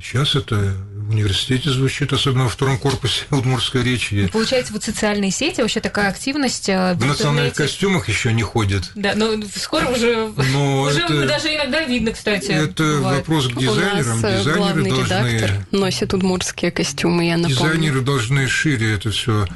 Сейчас 0.00 0.34
это 0.34 0.74
в 0.96 1.10
университете 1.10 1.70
звучит, 1.70 2.12
особенно 2.14 2.44
во 2.44 2.48
втором 2.48 2.78
корпусе 2.78 3.24
удмуртской 3.30 3.82
речи. 3.84 4.26
Получается, 4.32 4.72
вот 4.72 4.82
социальные 4.82 5.30
сети, 5.30 5.60
вообще 5.60 5.80
такая 5.80 6.08
активность 6.08 6.68
э, 6.70 6.94
в, 6.94 6.98
В 6.98 7.04
национальных 7.06 7.52
интернете. 7.52 7.72
костюмах 7.74 8.08
еще 8.08 8.32
не 8.32 8.42
ходят. 8.42 8.90
Да, 8.94 9.12
но 9.14 9.34
скоро 9.54 9.88
уже, 9.88 10.32
Но 10.50 10.80
уже 10.88 11.00
это- 11.00 11.26
даже 11.26 11.54
иногда 11.54 11.84
видно, 11.84 12.12
кстати. 12.12 12.50
Это 12.52 12.82
бывает. 12.84 13.18
вопрос 13.18 13.48
к 13.48 13.56
У 13.56 13.60
дизайнерам. 13.60 14.20
нас 14.22 14.24
э, 14.32 14.38
Дизайнеры 14.38 14.58
главный 14.58 14.90
должны 14.90 15.28
редактор 15.28 15.66
носит 15.72 16.14
удмуртские 16.14 16.70
костюмы, 16.70 17.26
я 17.26 17.36
напомню. 17.36 17.54
Дизайнеры 17.56 18.00
должны 18.00 18.48
шире 18.48 18.94
это 18.94 19.10
все 19.10 19.46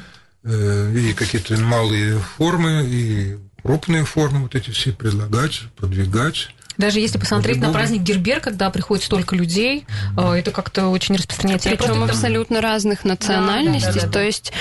и 0.45 1.13
какие-то 1.17 1.57
малые 1.59 2.19
формы, 2.37 2.85
и 2.87 3.37
крупные 3.63 4.05
формы 4.05 4.43
вот 4.43 4.55
эти 4.55 4.69
все 4.69 4.93
предлагать, 4.93 5.63
продвигать. 5.75 6.49
Даже 6.77 6.99
если 6.99 7.17
посмотреть 7.17 7.59
на 7.59 7.71
праздник 7.71 8.01
Гербер, 8.01 8.39
когда 8.39 8.69
приходит 8.69 9.03
столько 9.03 9.35
людей, 9.35 9.85
э, 10.17 10.33
это 10.33 10.51
как-то 10.51 10.87
очень 10.87 11.15
распространяется. 11.15 11.69
Причем 11.69 12.03
абсолютно 12.03 12.61
разных 12.61 13.03
национальностей. 13.03 13.93
да, 13.93 14.01
да, 14.01 14.05
да. 14.07 14.11
То 14.11 14.23
есть 14.23 14.53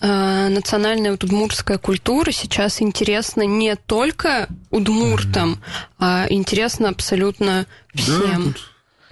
э, 0.00 0.48
национальная 0.48 1.10
вот 1.10 1.24
удмуртская 1.24 1.78
культура 1.78 2.30
сейчас 2.30 2.80
интересна 2.80 3.42
не 3.42 3.74
только 3.76 4.48
удмуртам, 4.70 5.60
а 5.98 6.26
интересна 6.28 6.90
абсолютно 6.90 7.66
Да, 7.94 8.02
всем. 8.02 8.54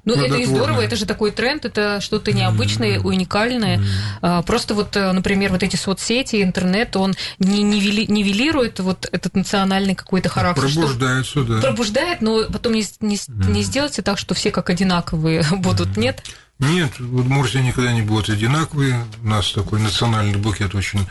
Ну, 0.04 0.14
это 0.14 0.37
и 0.37 0.44
здорово, 0.44 0.80
это 0.82 0.96
же 0.96 1.06
такой 1.06 1.30
тренд, 1.30 1.64
это 1.64 2.00
что-то 2.00 2.32
необычное, 2.32 3.00
уникальное. 3.00 3.82
А, 4.20 4.42
Просто 4.42 4.75
вот, 4.75 4.94
э, 4.96 5.12
например, 5.12 5.50
вот 5.50 5.62
эти 5.62 5.76
соцсети, 5.76 6.42
интернет, 6.42 6.94
он 6.96 7.14
не 7.38 7.62
нивели- 7.62 8.04
нивелирует 8.11 8.80
вот 8.80 9.08
этот 9.11 9.34
национальный 9.34 9.94
какой-то 9.94 10.28
характер. 10.28 10.68
что- 10.68 10.80
пробуждается, 10.82 11.42
да. 11.44 11.61
Пробуждает, 11.61 12.20
но 12.20 12.44
потом 12.52 12.75
не, 12.75 12.84
не, 13.00 13.18
не 13.28 13.62
сделайте 13.62 14.02
так, 14.02 14.18
что 14.18 14.34
все 14.34 14.50
как 14.50 14.68
одинаковые 14.70 15.42
будут, 15.52 15.96
нет? 15.96 16.23
Нет, 16.58 16.99
в 17.00 17.16
Удмуртии 17.16 17.58
никогда 17.58 17.92
не 17.92 18.02
будут 18.02 18.28
одинаковые. 18.28 19.04
У 19.23 19.26
нас 19.26 19.50
такой 19.52 19.80
национальный 19.80 20.37
букет 20.38 20.75
очень 20.75 21.06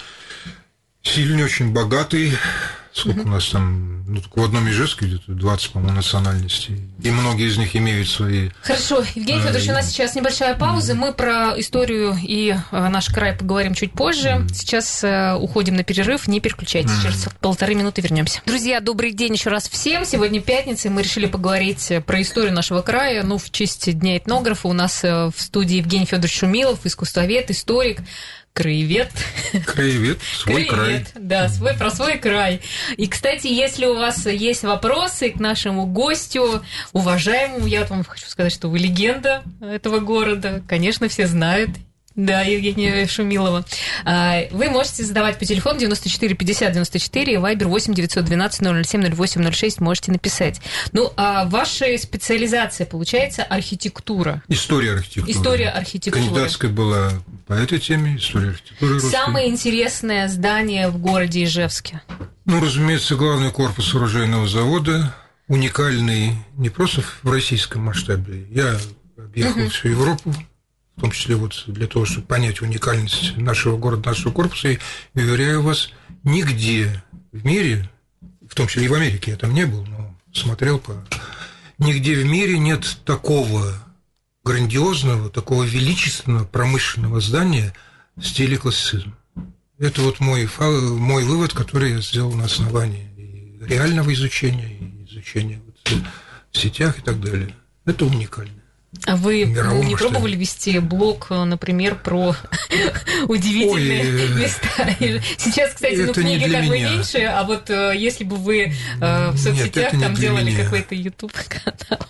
сильный, 1.01 1.43
очень 1.43 1.73
богатый. 1.73 2.37
Сколько 2.93 3.21
у 3.21 3.27
нас 3.29 3.49
там, 3.49 4.02
ну, 4.07 4.21
в 4.35 4.43
одном 4.43 4.67
Ижевске 4.69 5.05
где-то 5.05 5.31
20, 5.31 5.71
по-моему, 5.71 5.95
национальностей. 5.95 6.81
И 7.01 7.11
многие 7.11 7.47
из 7.47 7.57
них 7.57 7.75
имеют 7.75 8.09
свои... 8.09 8.49
Хорошо, 8.61 9.03
Евгений 9.15 9.39
А, 9.39 9.47
Федорович, 9.47 9.69
у 9.69 9.73
нас 9.73 9.89
сейчас 9.89 10.15
небольшая 10.15 10.55
пауза. 10.55 10.95
Мы 10.95 11.13
про 11.13 11.53
историю 11.57 12.17
и 12.21 12.49
э, 12.49 12.89
наш 12.89 13.07
край 13.07 13.33
поговорим 13.33 13.73
чуть 13.73 13.93
позже. 13.93 14.45
Сейчас 14.53 15.03
э, 15.03 15.35
уходим 15.35 15.75
на 15.75 15.83
перерыв. 15.83 16.27
Не 16.27 16.39
переключайтесь. 16.39 17.01
Через 17.01 17.27
полторы 17.39 17.75
минуты 17.75 18.01
вернемся. 18.01 18.41
Друзья, 18.45 18.79
добрый 18.79 19.11
день 19.11 19.33
еще 19.33 19.49
раз 19.49 19.69
всем. 19.69 20.05
Сегодня 20.05 20.41
пятница, 20.41 20.87
и 20.87 20.91
мы 20.91 21.01
решили 21.01 21.25
поговорить 21.25 21.91
э, 21.91 22.01
про 22.01 22.21
историю 22.21 22.53
нашего 22.53 22.81
края. 22.81 23.23
Ну, 23.23 23.37
в 23.37 23.51
честь 23.51 23.91
Дня 23.93 24.17
этнографа 24.17 24.67
у 24.67 24.73
нас 24.73 25.03
э, 25.03 25.29
в 25.35 25.41
студии 25.41 25.77
Евгений 25.77 26.05
Федорович 26.05 26.39
Шумилов, 26.39 26.85
искусствовед, 26.85 27.51
историк, 27.51 28.01
краевед. 28.53 29.11
Краевед, 29.65 30.19
свой 30.21 30.65
край. 30.65 31.05
Да, 31.15 31.49
свой, 31.49 31.73
про 31.73 31.91
свой 31.91 32.17
край. 32.17 32.61
И, 32.97 33.07
кстати, 33.07 33.47
если 33.47 33.85
у 33.93 33.97
вас 33.97 34.25
есть 34.25 34.63
вопросы 34.63 35.29
к 35.29 35.39
нашему 35.39 35.85
гостю, 35.85 36.63
уважаемому, 36.91 37.65
я 37.67 37.85
вам 37.85 38.03
хочу 38.03 38.27
сказать, 38.27 38.51
что 38.51 38.67
вы 38.67 38.79
легенда 38.79 39.43
этого 39.61 39.99
города. 39.99 40.61
Конечно, 40.67 41.07
все 41.07 41.27
знают. 41.27 41.69
Да, 42.15 42.41
Евгения 42.41 43.07
Шумилова. 43.07 43.65
А, 44.05 44.41
Вы 44.51 44.69
можете 44.69 45.03
задавать 45.03 45.39
по 45.39 45.45
телефону 45.45 45.79
94 45.79 46.35
50 46.35 46.71
94 46.73 47.33
и 47.33 47.37
Вайбер 47.37 47.67
8 47.67 47.93
912 47.93 48.87
007 48.87 49.15
08 49.15 49.51
06 49.51 49.79
можете 49.81 50.11
написать. 50.11 50.61
Ну, 50.91 51.11
а 51.17 51.45
ваша 51.45 51.97
специализация, 51.97 52.85
получается, 52.85 53.43
архитектура. 53.43 54.43
История 54.47 54.93
архитектуры. 54.93 55.31
История 55.31 55.69
архитектуры. 55.69 56.25
Кандидатская 56.25 56.69
была 56.69 57.11
по 57.47 57.53
этой 57.53 57.79
теме, 57.79 58.17
история 58.17 58.49
архитектуры 58.49 58.93
русской. 58.93 59.11
Самое 59.11 59.49
интересное 59.49 60.27
здание 60.27 60.89
в 60.89 60.99
городе 60.99 61.43
Ижевске. 61.43 62.01
Ну, 62.45 62.61
разумеется, 62.61 63.15
главный 63.15 63.51
корпус 63.51 63.95
оружейного 63.95 64.47
завода, 64.47 65.15
уникальный 65.47 66.33
не 66.57 66.69
просто 66.69 67.03
в 67.23 67.31
российском 67.31 67.83
масштабе. 67.83 68.45
Я 68.51 68.77
объехал 69.17 69.69
всю 69.69 69.89
Европу, 69.89 70.33
в 70.95 71.01
том 71.01 71.11
числе 71.11 71.35
вот 71.35 71.63
для 71.67 71.87
того, 71.87 72.05
чтобы 72.05 72.27
понять 72.27 72.61
уникальность 72.61 73.35
нашего 73.37 73.77
города, 73.77 74.09
нашего 74.09 74.31
корпуса, 74.31 74.69
и 74.69 74.79
уверяю 75.15 75.61
вас, 75.61 75.89
нигде 76.23 77.03
в 77.31 77.45
мире, 77.45 77.89
в 78.47 78.55
том 78.55 78.67
числе 78.67 78.85
и 78.85 78.87
в 78.87 78.93
Америке, 78.93 79.31
я 79.31 79.37
там 79.37 79.53
не 79.53 79.65
был, 79.65 79.85
но 79.85 80.15
смотрел 80.33 80.79
по... 80.79 81.03
Нигде 81.79 82.15
в 82.15 82.25
мире 82.25 82.59
нет 82.59 82.99
такого 83.05 83.73
грандиозного, 84.43 85.29
такого 85.29 85.63
величественного 85.63 86.45
промышленного 86.45 87.19
здания 87.19 87.73
в 88.15 88.23
стиле 88.23 88.57
классицизма. 88.57 89.17
Это 89.79 90.01
вот 90.01 90.19
мой, 90.19 90.47
мой 90.59 91.25
вывод, 91.25 91.53
который 91.53 91.93
я 91.93 92.01
сделал 92.01 92.33
на 92.33 92.45
основании 92.45 93.09
и 93.17 93.65
реального 93.65 94.13
изучения, 94.13 94.77
и 94.79 95.05
изучения 95.11 95.61
вот 95.65 96.03
в 96.51 96.57
сетях 96.57 96.99
и 96.99 97.01
так 97.01 97.19
далее. 97.19 97.55
Это 97.85 98.05
уникально. 98.05 98.62
А 99.05 99.15
вы 99.17 99.45
мировом 99.45 99.85
не 99.87 99.95
пробовали 99.95 100.35
вести 100.35 100.79
блог, 100.79 101.29
например, 101.29 101.95
про 101.95 102.35
удивительные 103.27 104.01
Ой, 104.01 104.21
э, 104.21 104.39
места? 104.39 105.23
Сейчас, 105.37 105.73
кстати, 105.73 105.95
ну 105.95 106.13
книги 106.13 106.49
как 106.49 106.65
бы 106.65 106.79
меньше, 106.79 107.19
а 107.23 107.43
вот 107.43 107.69
э, 107.69 107.93
если 107.97 108.23
бы 108.23 108.37
вы 108.37 108.73
э, 109.01 109.31
в 109.31 109.37
соцсетях 109.37 109.91
там 109.99 110.13
делали 110.13 110.55
какой-то 110.55 110.95
YouTube 110.95 111.33
канал. 111.33 112.07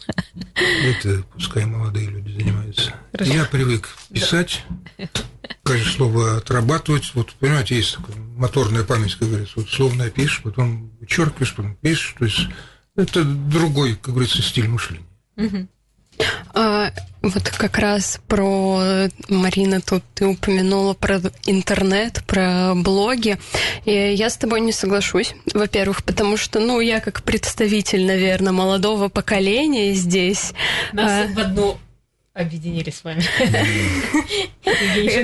Это 0.55 1.23
пускай 1.33 1.65
молодые 1.65 2.09
люди 2.09 2.31
занимаются. 2.31 2.93
Я 3.19 3.45
привык 3.45 3.89
писать, 4.11 4.63
каждое 5.63 5.89
слово 5.89 6.37
отрабатывать. 6.37 7.11
Вот, 7.15 7.33
понимаете, 7.39 7.75
есть 7.75 7.95
такая 7.95 8.17
моторная 8.17 8.83
память, 8.83 9.15
как 9.15 9.29
говорится. 9.29 9.53
Вот 9.55 9.69
словно 9.69 10.09
пишешь, 10.09 10.41
потом 10.43 10.91
вычеркиваешь, 10.99 11.55
потом 11.55 11.75
пишешь. 11.75 12.15
То 12.19 12.25
есть 12.25 12.47
это 12.95 13.23
другой, 13.23 13.95
как 13.95 14.13
говорится, 14.13 14.41
стиль 14.41 14.67
мышления. 14.67 15.07
А, 16.53 16.91
вот 17.21 17.49
как 17.49 17.77
раз 17.77 18.19
про 18.27 19.07
Марина 19.29 19.79
тут 19.81 20.03
ты 20.13 20.25
упомянула 20.25 20.93
про 20.93 21.21
интернет, 21.45 22.21
про 22.27 22.73
блоги. 22.75 23.37
И 23.85 23.91
я 23.91 24.29
с 24.29 24.37
тобой 24.37 24.61
не 24.61 24.71
соглашусь. 24.71 25.33
Во-первых, 25.53 26.03
потому 26.03 26.35
что, 26.35 26.59
ну, 26.59 26.79
я 26.81 26.99
как 26.99 27.23
представитель, 27.23 28.05
наверное, 28.05 28.51
молодого 28.51 29.07
поколения 29.07 29.93
здесь. 29.93 30.53
Нас 30.91 31.11
а, 31.11 31.33
в 31.33 31.39
одно 31.39 31.77
объединили 32.33 32.89
с 32.89 33.03
вами. 33.03 33.21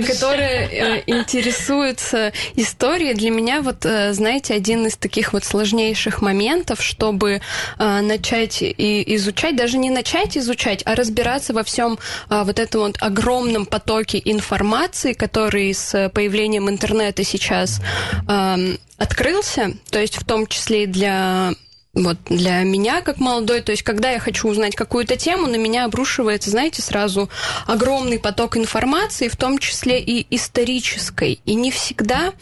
Которые 0.07 0.69
э, 0.69 1.03
интересуются 1.07 2.31
историей. 2.55 3.15
Для 3.15 3.31
меня 3.31 3.61
вот, 3.61 3.83
э, 3.85 4.13
знаете, 4.13 4.53
один 4.53 4.85
из 4.85 4.95
таких 4.95 5.33
вот 5.33 5.43
сложнейших 5.43 6.21
моментов, 6.21 6.83
чтобы 6.83 7.41
э, 7.79 8.01
начать 8.01 8.61
и 8.61 9.15
изучать, 9.15 9.55
даже 9.55 9.79
не 9.79 9.89
начать 9.89 10.37
изучать, 10.37 10.83
а 10.85 10.93
разбираться 10.93 11.53
во 11.53 11.63
всем 11.63 11.97
вот 12.29 12.59
этом 12.59 12.81
вот 12.81 12.97
огромном 13.01 13.65
потоке 13.65 14.21
информации, 14.23 15.13
который 15.13 15.73
с 15.73 16.09
появлением 16.09 16.69
интернета 16.69 17.23
сейчас 17.23 17.81
эм, 18.27 18.77
открылся, 18.97 19.73
то 19.89 19.99
есть 19.99 20.17
в 20.17 20.25
том 20.25 20.45
числе 20.47 20.83
и 20.83 20.87
для 20.87 21.53
вот 21.93 22.17
для 22.25 22.63
меня 22.63 23.01
как 23.01 23.17
молодой, 23.17 23.61
то 23.61 23.71
есть 23.71 23.83
когда 23.83 24.11
я 24.11 24.19
хочу 24.19 24.47
узнать 24.47 24.75
какую-то 24.75 25.15
тему, 25.15 25.47
на 25.47 25.55
меня 25.55 25.85
обрушивается, 25.85 26.49
знаете, 26.51 26.81
сразу 26.81 27.29
огромный 27.65 28.19
поток 28.19 28.57
информации, 28.57 29.27
в 29.27 29.35
том 29.35 29.57
числе 29.57 29.99
и 29.99 30.25
исторической. 30.29 31.39
И 31.45 31.55
не 31.55 31.71
всегда 31.71 32.33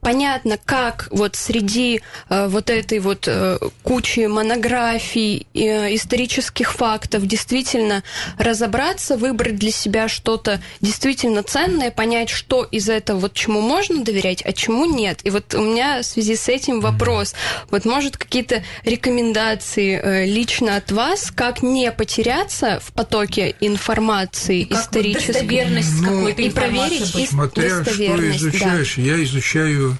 понятно, 0.00 0.58
как 0.64 1.08
вот 1.10 1.36
среди 1.36 2.00
э, 2.28 2.46
вот 2.48 2.70
этой 2.70 2.98
вот 2.98 3.24
э, 3.26 3.58
кучи 3.82 4.26
монографий, 4.26 5.46
э, 5.54 5.94
исторических 5.94 6.72
фактов 6.72 7.26
действительно 7.26 8.02
разобраться, 8.38 9.16
выбрать 9.16 9.56
для 9.56 9.70
себя 9.70 10.08
что-то 10.08 10.60
действительно 10.80 11.42
ценное, 11.42 11.90
понять, 11.90 12.30
что 12.30 12.64
из 12.64 12.88
этого 12.88 13.18
вот 13.20 13.34
чему 13.34 13.60
можно 13.60 14.02
доверять, 14.04 14.42
а 14.44 14.52
чему 14.52 14.84
нет. 14.86 15.20
И 15.24 15.30
вот 15.30 15.54
у 15.54 15.62
меня 15.62 16.00
в 16.02 16.04
связи 16.04 16.36
с 16.36 16.48
этим 16.48 16.80
вопрос. 16.80 17.34
Вот 17.70 17.84
может 17.84 18.16
какие-то 18.16 18.62
рекомендации 18.84 20.00
э, 20.02 20.26
лично 20.26 20.76
от 20.76 20.90
вас, 20.92 21.30
как 21.30 21.62
не 21.62 21.90
потеряться 21.92 22.80
в 22.82 22.92
потоке 22.92 23.54
информации 23.60 24.64
Как 24.64 24.70
вот 24.70 24.80
исторической? 24.80 25.32
достоверность 25.32 26.00
Ну, 26.00 26.08
какой-то 26.08 26.42
и 26.42 26.50
проверить, 26.50 27.14
быть. 27.14 27.24
и- 27.24 27.26
Смотря 27.26 27.68
что 27.68 27.84
достоверность, 27.84 28.42
да. 28.42 28.48
Я 29.02 29.20
изучаю 29.24 29.98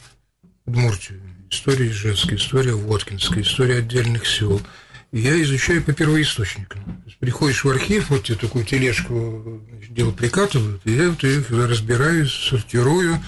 Удмуртию, 0.65 1.21
история 1.51 1.89
Ижевска, 1.89 2.37
история 2.37 2.75
Воткинска, 2.75 3.41
история 3.41 3.79
отдельных 3.79 4.29
сел. 4.29 4.63
И 5.11 5.19
я 5.19 5.43
изучаю 5.43 5.83
по 5.83 5.93
первоисточникам. 5.93 7.03
Приходишь 7.19 7.65
в 7.65 7.69
архив, 7.69 8.11
вот 8.11 8.23
тебе 8.23 8.39
такую 8.39 8.65
тележку 8.65 9.61
дела 9.89 10.13
прикатывают, 10.13 10.83
и 10.85 10.93
я 10.93 11.11
вот 11.11 11.25
их 11.25 11.51
разбираю, 11.51 12.29
сортирую, 12.29 13.21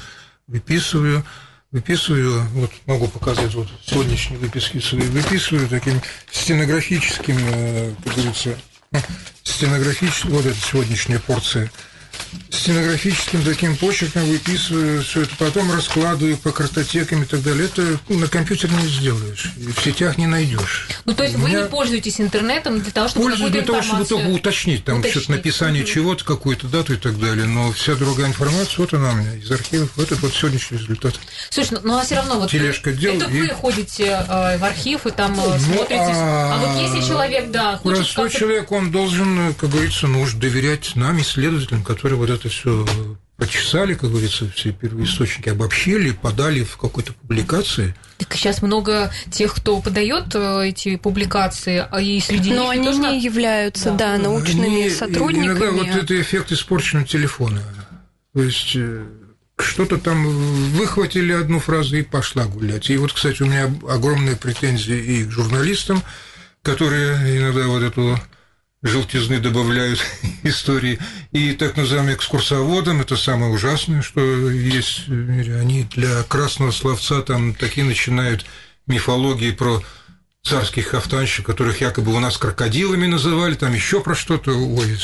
выписываю, 0.46 1.24
выписываю, 1.72 2.42
вот 2.52 2.70
могу 2.86 3.08
показать 3.08 3.52
вот 3.54 3.66
сегодняшние 3.84 4.38
выписки 4.38 4.78
свои, 4.78 5.02
выписываю 5.08 5.68
таким 5.68 6.00
стенографическим, 6.30 7.36
э, 7.36 7.94
как 8.04 8.14
говорится, 8.14 8.56
стенографическим, 9.42 10.30
вот 10.30 10.46
эта 10.46 10.56
сегодняшняя 10.56 11.18
порция– 11.18 11.68
стенографическим 12.50 13.42
таким 13.42 13.76
почерком 13.76 14.24
выписываю 14.24 15.02
все 15.02 15.22
это, 15.22 15.36
потом 15.36 15.72
раскладываю 15.72 16.36
по 16.36 16.52
картотекам 16.52 17.22
и 17.22 17.26
так 17.26 17.42
далее. 17.42 17.66
Это 17.66 17.98
на 18.08 18.28
компьютере 18.28 18.74
не 18.80 18.88
сделаешь, 18.88 19.52
в 19.56 19.82
сетях 19.82 20.18
не 20.18 20.26
найдешь. 20.26 20.88
Ну, 21.04 21.14
то 21.14 21.24
есть 21.24 21.36
вы 21.36 21.50
не 21.50 21.64
пользуетесь 21.64 22.20
интернетом 22.20 22.80
для 22.80 22.92
того, 22.92 23.08
чтобы 23.08 23.26
Пользуюсь 23.26 23.52
для 23.52 23.62
того, 23.62 23.82
чтобы 23.82 24.04
только 24.04 24.28
уточнить, 24.28 24.84
там 24.84 25.02
что-то 25.04 25.32
написание 25.32 25.82
mm-hmm. 25.82 25.86
чего-то, 25.86 26.24
какую-то 26.24 26.68
дату 26.68 26.94
и 26.94 26.96
так 26.96 27.18
далее, 27.18 27.46
но 27.46 27.72
вся 27.72 27.94
другая 27.94 28.28
информация, 28.28 28.78
вот 28.78 28.94
она 28.94 29.12
у 29.12 29.16
меня 29.16 29.34
из 29.34 29.50
архивов, 29.50 29.90
вот 29.96 30.10
это 30.10 30.20
вот 30.20 30.32
сегодняшний 30.32 30.78
результат. 30.78 31.14
Слушай, 31.50 31.72
ну, 31.72 31.80
ну 31.84 31.98
а 31.98 32.04
все 32.04 32.16
равно 32.16 32.40
вот 32.40 32.50
Тележка 32.50 32.92
дел, 32.92 33.14
это 33.14 33.30
и... 33.30 33.40
вы 33.40 33.48
ходите 33.48 34.04
э, 34.04 34.58
в 34.58 34.64
архив 34.64 35.06
и 35.06 35.10
там 35.10 35.32
э, 35.32 35.36
ну, 35.36 35.58
смотрите, 35.58 36.00
а... 36.00 36.54
а 36.54 36.58
вот 36.58 36.80
если 36.80 37.06
человек, 37.06 37.50
да, 37.50 37.76
хочет 37.76 38.04
Простой 38.14 38.30
человек, 38.30 38.72
он 38.72 38.90
должен, 38.90 39.54
как 39.54 39.70
говорится, 39.70 40.06
нужно 40.06 40.40
доверять 40.40 40.94
нам, 40.94 41.20
исследователям, 41.20 41.82
которые 41.82 42.03
вот 42.12 42.30
это 42.30 42.48
все 42.48 42.86
почесали, 43.36 43.94
как 43.94 44.10
говорится, 44.10 44.48
все 44.54 44.72
первоисточники, 44.72 45.48
обобщили, 45.48 46.12
подали 46.12 46.62
в 46.62 46.76
какой-то 46.76 47.12
публикации. 47.14 47.94
Так 48.18 48.32
сейчас 48.34 48.62
много 48.62 49.12
тех, 49.30 49.54
кто 49.54 49.80
подает 49.80 50.34
э, 50.34 50.68
эти 50.68 50.96
публикации, 50.96 51.84
а 51.90 52.00
и 52.00 52.20
среди 52.20 52.52
Но 52.52 52.72
них 52.72 52.82
они 52.82 52.86
тоже... 52.86 53.00
не 53.00 53.20
являются, 53.20 53.90
да, 53.90 54.16
да 54.16 54.18
научными 54.18 54.82
они, 54.82 54.90
сотрудниками. 54.90 55.46
Иногда 55.46 55.70
вот 55.72 55.88
это 55.88 56.20
эффект 56.20 56.52
испорченного 56.52 57.06
телефона. 57.06 57.60
То 58.34 58.42
есть 58.42 58.76
э, 58.76 59.04
что-то 59.58 59.98
там 59.98 60.26
выхватили 60.72 61.32
одну 61.32 61.58
фразу 61.58 61.96
и 61.96 62.02
пошла 62.02 62.44
гулять. 62.44 62.90
И 62.90 62.96
вот, 62.96 63.12
кстати, 63.12 63.42
у 63.42 63.46
меня 63.46 63.72
огромные 63.88 64.36
претензии 64.36 64.96
и 64.96 65.24
к 65.24 65.30
журналистам, 65.30 66.02
которые 66.62 67.38
иногда 67.38 67.66
вот 67.66 67.82
эту 67.82 68.18
желтизны 68.84 69.40
добавляют 69.40 70.00
истории. 70.44 70.98
И 71.32 71.52
так 71.52 71.76
называемым 71.76 72.14
экскурсоводам, 72.14 73.00
это 73.00 73.16
самое 73.16 73.52
ужасное, 73.52 74.02
что 74.02 74.20
есть 74.50 75.08
в 75.08 75.12
мире, 75.12 75.56
они 75.56 75.84
для 75.84 76.22
красного 76.22 76.70
словца 76.70 77.22
там 77.22 77.54
такие 77.54 77.84
начинают 77.84 78.44
мифологии 78.86 79.50
про 79.50 79.82
царских 80.42 80.88
хавтанщиков, 80.88 81.46
которых 81.46 81.80
якобы 81.80 82.14
у 82.14 82.20
нас 82.20 82.36
крокодилами 82.36 83.06
называли, 83.06 83.54
там 83.54 83.72
еще 83.72 84.02
про 84.02 84.14
что-то, 84.14 84.52
ой, 84.52 84.98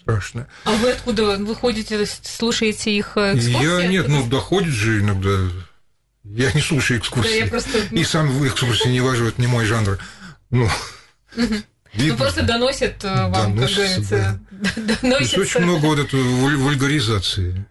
страшно. 0.00 0.48
А 0.64 0.72
вы 0.72 0.92
откуда 0.92 1.36
вы 1.36 1.54
ходите, 1.54 2.06
слушаете 2.22 2.96
их 2.96 3.12
э, 3.16 3.36
экскурсии? 3.36 3.62
Я 3.62 3.86
нет, 3.86 4.08
ну 4.08 4.26
доходит 4.26 4.72
же 4.72 5.00
иногда. 5.00 5.38
Я 6.24 6.50
не 6.52 6.62
слушаю 6.62 6.98
экскурсии. 6.98 7.28
Да, 7.28 7.36
я 7.36 7.46
просто... 7.46 7.78
И 7.90 8.02
сам 8.04 8.30
в 8.30 8.46
экскурсии 8.46 8.88
не 8.88 9.00
вожу, 9.00 9.26
это 9.26 9.40
не 9.40 9.46
мой 9.46 9.66
жанр. 9.66 9.98
Ну, 10.50 10.70
Видно. 11.96 12.12
Ну, 12.12 12.18
просто 12.18 12.42
доносят 12.42 13.04
э, 13.04 13.28
вам, 13.28 13.54
Доносится, 13.54 13.60
как 13.60 13.76
говорится. 13.76 14.40
Да. 14.50 14.96
Доносится. 15.02 15.40
Очень 15.40 15.60
много 15.60 15.86
вот 15.86 15.98
этой 15.98 16.22
вульгаризации. 16.22 17.66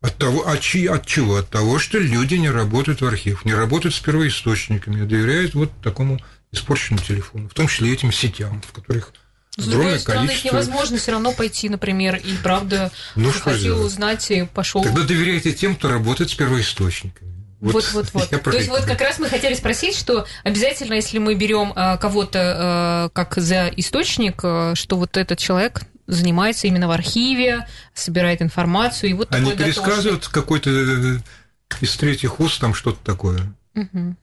От, 0.00 0.16
того, 0.16 0.48
от, 0.48 0.60
чьи, 0.60 0.86
от 0.86 1.06
чего? 1.06 1.36
От 1.36 1.50
того, 1.50 1.78
что 1.78 1.98
люди 1.98 2.34
не 2.34 2.48
работают 2.48 3.02
в 3.02 3.06
архив, 3.06 3.44
не 3.44 3.54
работают 3.54 3.94
с 3.94 4.00
первоисточниками, 4.00 5.02
а 5.02 5.06
доверяют 5.06 5.54
вот 5.54 5.70
такому 5.82 6.18
испорченному 6.52 7.04
телефону, 7.06 7.48
в 7.48 7.54
том 7.54 7.68
числе 7.68 7.92
этим 7.92 8.10
сетям, 8.10 8.62
в 8.62 8.72
которых 8.72 9.12
с 9.56 9.66
другой 9.66 9.98
стороны, 9.98 10.28
количество... 10.28 10.48
невозможно 10.48 10.96
все 10.96 11.12
равно 11.12 11.32
пойти, 11.32 11.68
например, 11.68 12.16
и 12.16 12.34
правда 12.42 12.90
ну, 13.14 13.30
хотел 13.30 13.84
узнать 13.84 14.30
и 14.30 14.44
пошел. 14.44 14.82
Тогда 14.82 15.02
доверяйте 15.02 15.52
тем, 15.52 15.76
кто 15.76 15.90
работает 15.90 16.30
с 16.30 16.34
первоисточниками. 16.34 17.39
Вот, 17.60 17.92
вот, 17.92 18.10
вот. 18.14 18.28
вот. 18.30 18.42
То 18.42 18.56
есть 18.56 18.68
вот 18.68 18.84
как 18.84 19.00
раз 19.00 19.18
мы 19.18 19.28
хотели 19.28 19.54
спросить, 19.54 19.94
что 19.94 20.26
обязательно, 20.44 20.94
если 20.94 21.18
мы 21.18 21.34
берем 21.34 21.72
а, 21.76 21.98
кого-то 21.98 22.38
а, 22.40 23.08
как 23.10 23.36
за 23.36 23.68
источник, 23.76 24.40
а, 24.42 24.74
что 24.74 24.96
вот 24.96 25.16
этот 25.16 25.38
человек 25.38 25.82
занимается 26.06 26.66
именно 26.66 26.88
в 26.88 26.90
архиве, 26.90 27.66
собирает 27.94 28.42
информацию 28.42 29.10
и 29.10 29.12
вот. 29.12 29.34
Они 29.34 29.52
пересказывают 29.52 30.26
какой-то 30.28 30.70
э, 30.70 31.18
из 31.80 31.96
третьих 31.96 32.40
уст 32.40 32.60
там 32.60 32.74
что-то 32.74 32.98
такое. 33.04 33.40
Угу. 33.74 34.16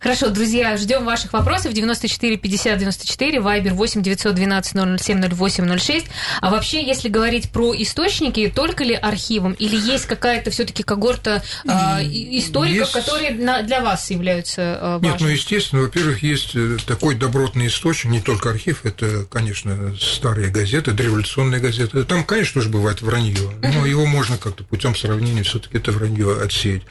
Хорошо, 0.00 0.30
друзья, 0.30 0.76
ждем 0.78 1.04
ваших 1.04 1.32
вопросов. 1.32 1.74
94 1.74 2.38
50 2.38 2.78
94, 2.78 3.40
Вайбер 3.40 3.74
8 3.74 4.02
912 4.02 5.00
007 5.00 5.28
08 5.28 5.78
06. 5.78 6.06
А 6.40 6.50
вообще, 6.50 6.82
если 6.82 7.08
говорить 7.08 7.50
про 7.50 7.74
источники, 7.74 8.50
только 8.54 8.82
ли 8.82 8.94
архивом 8.94 9.52
или 9.52 9.76
есть 9.76 10.06
какая-то 10.06 10.50
все-таки 10.50 10.82
когорта 10.82 11.42
э, 11.64 11.70
историков, 12.02 12.88
есть... 12.88 12.92
которые 12.92 13.32
на, 13.32 13.62
для 13.62 13.82
вас 13.82 14.10
являются 14.10 14.62
э, 14.62 14.92
важными? 14.94 15.12
Нет, 15.12 15.20
ну, 15.20 15.28
естественно, 15.28 15.82
во-первых, 15.82 16.22
есть 16.22 16.52
э, 16.54 16.78
такой 16.86 17.14
добротный 17.14 17.66
источник, 17.66 18.10
не 18.10 18.20
только 18.20 18.50
архив, 18.50 18.86
это, 18.86 19.26
конечно, 19.26 19.94
старые 20.00 20.48
газеты, 20.48 20.92
дореволюционные 20.92 21.60
газеты. 21.60 22.04
Там, 22.04 22.24
конечно, 22.24 22.60
тоже 22.60 22.70
бывает 22.70 23.02
вранье, 23.02 23.50
но 23.62 23.84
его 23.84 24.06
можно 24.06 24.38
как-то 24.38 24.64
путем 24.64 24.96
сравнения 24.96 25.42
все-таки 25.42 25.76
это 25.76 25.92
вранье 25.92 26.40
отсеять. 26.42 26.82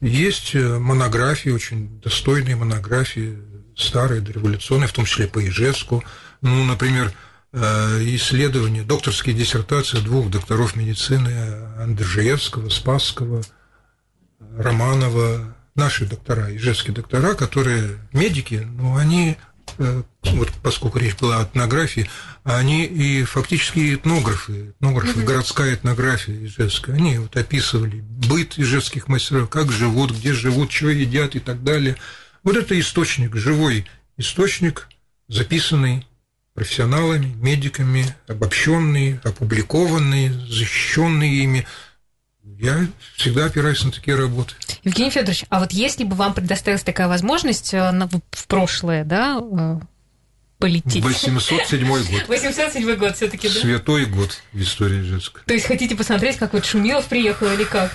Есть 0.00 0.54
э, 0.54 0.78
монографии, 0.78 1.50
очень 1.50 2.00
достойные 2.00 2.56
монографии, 2.56 3.38
старые, 3.76 4.20
дореволюционные, 4.20 4.88
в 4.88 4.92
том 4.92 5.04
числе 5.04 5.26
по 5.26 5.44
Ижевску. 5.46 6.04
Ну, 6.40 6.64
например, 6.64 7.12
э, 7.52 7.58
исследования, 8.14 8.82
докторские 8.82 9.34
диссертации 9.34 9.98
двух 9.98 10.30
докторов 10.30 10.76
медицины 10.76 11.32
Андржеевского, 11.78 12.68
Спасского, 12.68 13.42
Романова, 14.56 15.56
наши 15.78 16.06
доктора, 16.06 16.54
ижевские 16.54 16.94
доктора, 16.94 17.34
которые 17.34 17.98
медики, 18.12 18.66
но 18.70 18.96
они 18.96 19.36
вот 19.78 20.50
поскольку 20.62 20.98
речь 20.98 21.16
была 21.16 21.40
о 21.40 21.44
этнографии, 21.44 22.08
они 22.44 22.84
и 22.84 23.22
фактически 23.24 23.94
этнографы, 23.94 24.70
этнографы, 24.70 25.20
mm-hmm. 25.20 25.24
городская 25.24 25.74
этнография 25.74 26.44
ижевская, 26.44 26.96
они 26.96 27.18
вот 27.18 27.36
описывали 27.36 28.00
быт 28.00 28.58
ижевских 28.58 29.08
мастеров, 29.08 29.48
как 29.48 29.70
живут, 29.70 30.12
где 30.12 30.32
живут, 30.32 30.72
что 30.72 30.88
едят 30.88 31.36
и 31.36 31.40
так 31.40 31.62
далее. 31.62 31.96
Вот 32.42 32.56
это 32.56 32.78
источник, 32.78 33.36
живой 33.36 33.86
источник, 34.16 34.88
записанный 35.28 36.06
профессионалами, 36.54 37.34
медиками, 37.36 38.04
обобщенный, 38.26 39.20
опубликованный, 39.22 40.30
защищенный 40.30 41.30
ими– 41.30 41.66
я 42.58 42.86
всегда 43.16 43.46
опираюсь 43.46 43.82
на 43.84 43.92
такие 43.92 44.16
работы. 44.16 44.54
Евгений 44.82 45.10
Федорович, 45.10 45.44
а 45.48 45.60
вот 45.60 45.72
если 45.72 46.04
бы 46.04 46.14
вам 46.16 46.34
предоставилась 46.34 46.82
такая 46.82 47.08
возможность 47.08 47.74
э, 47.74 48.08
в 48.32 48.46
прошлое, 48.46 49.04
да, 49.04 49.40
э, 49.40 49.80
полететь. 50.58 51.02
807 51.04 51.86
год. 51.86 52.28
807 52.28 52.96
год 52.96 53.16
все 53.16 53.28
таки 53.28 53.48
да? 53.48 53.60
Святой 53.60 54.06
год 54.06 54.40
в 54.52 54.60
истории 54.60 55.02
Ижевска. 55.02 55.42
То 55.46 55.54
есть 55.54 55.66
хотите 55.66 55.96
посмотреть, 55.96 56.36
как 56.36 56.52
вот 56.52 56.64
Шумилов 56.64 57.06
приехал 57.06 57.52
или 57.52 57.64
как? 57.64 57.92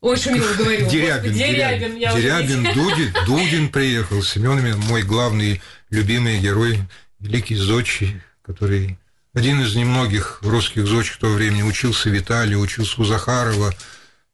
Ой, 0.00 0.16
Шумилов 0.16 0.56
говорил. 0.56 0.88
Дерябин. 0.88 1.32
Дерябин, 1.32 1.98
Дерябин, 1.98 2.16
Дерябин 2.16 2.74
Дудин, 2.74 3.14
Дудин 3.26 3.68
приехал. 3.70 4.22
Семен 4.22 4.78
мой 4.80 5.02
главный 5.02 5.60
любимый 5.90 6.38
герой, 6.38 6.78
великий 7.18 7.56
зодчий, 7.56 8.20
который 8.42 8.98
один 9.38 9.62
из 9.62 9.76
немногих 9.76 10.40
русских 10.42 10.88
зодчих 10.88 11.18
того 11.18 11.34
времени 11.34 11.62
учился 11.62 12.10
в 12.10 12.18
Италии, 12.18 12.56
учился 12.56 13.00
у 13.00 13.04
Захарова, 13.04 13.72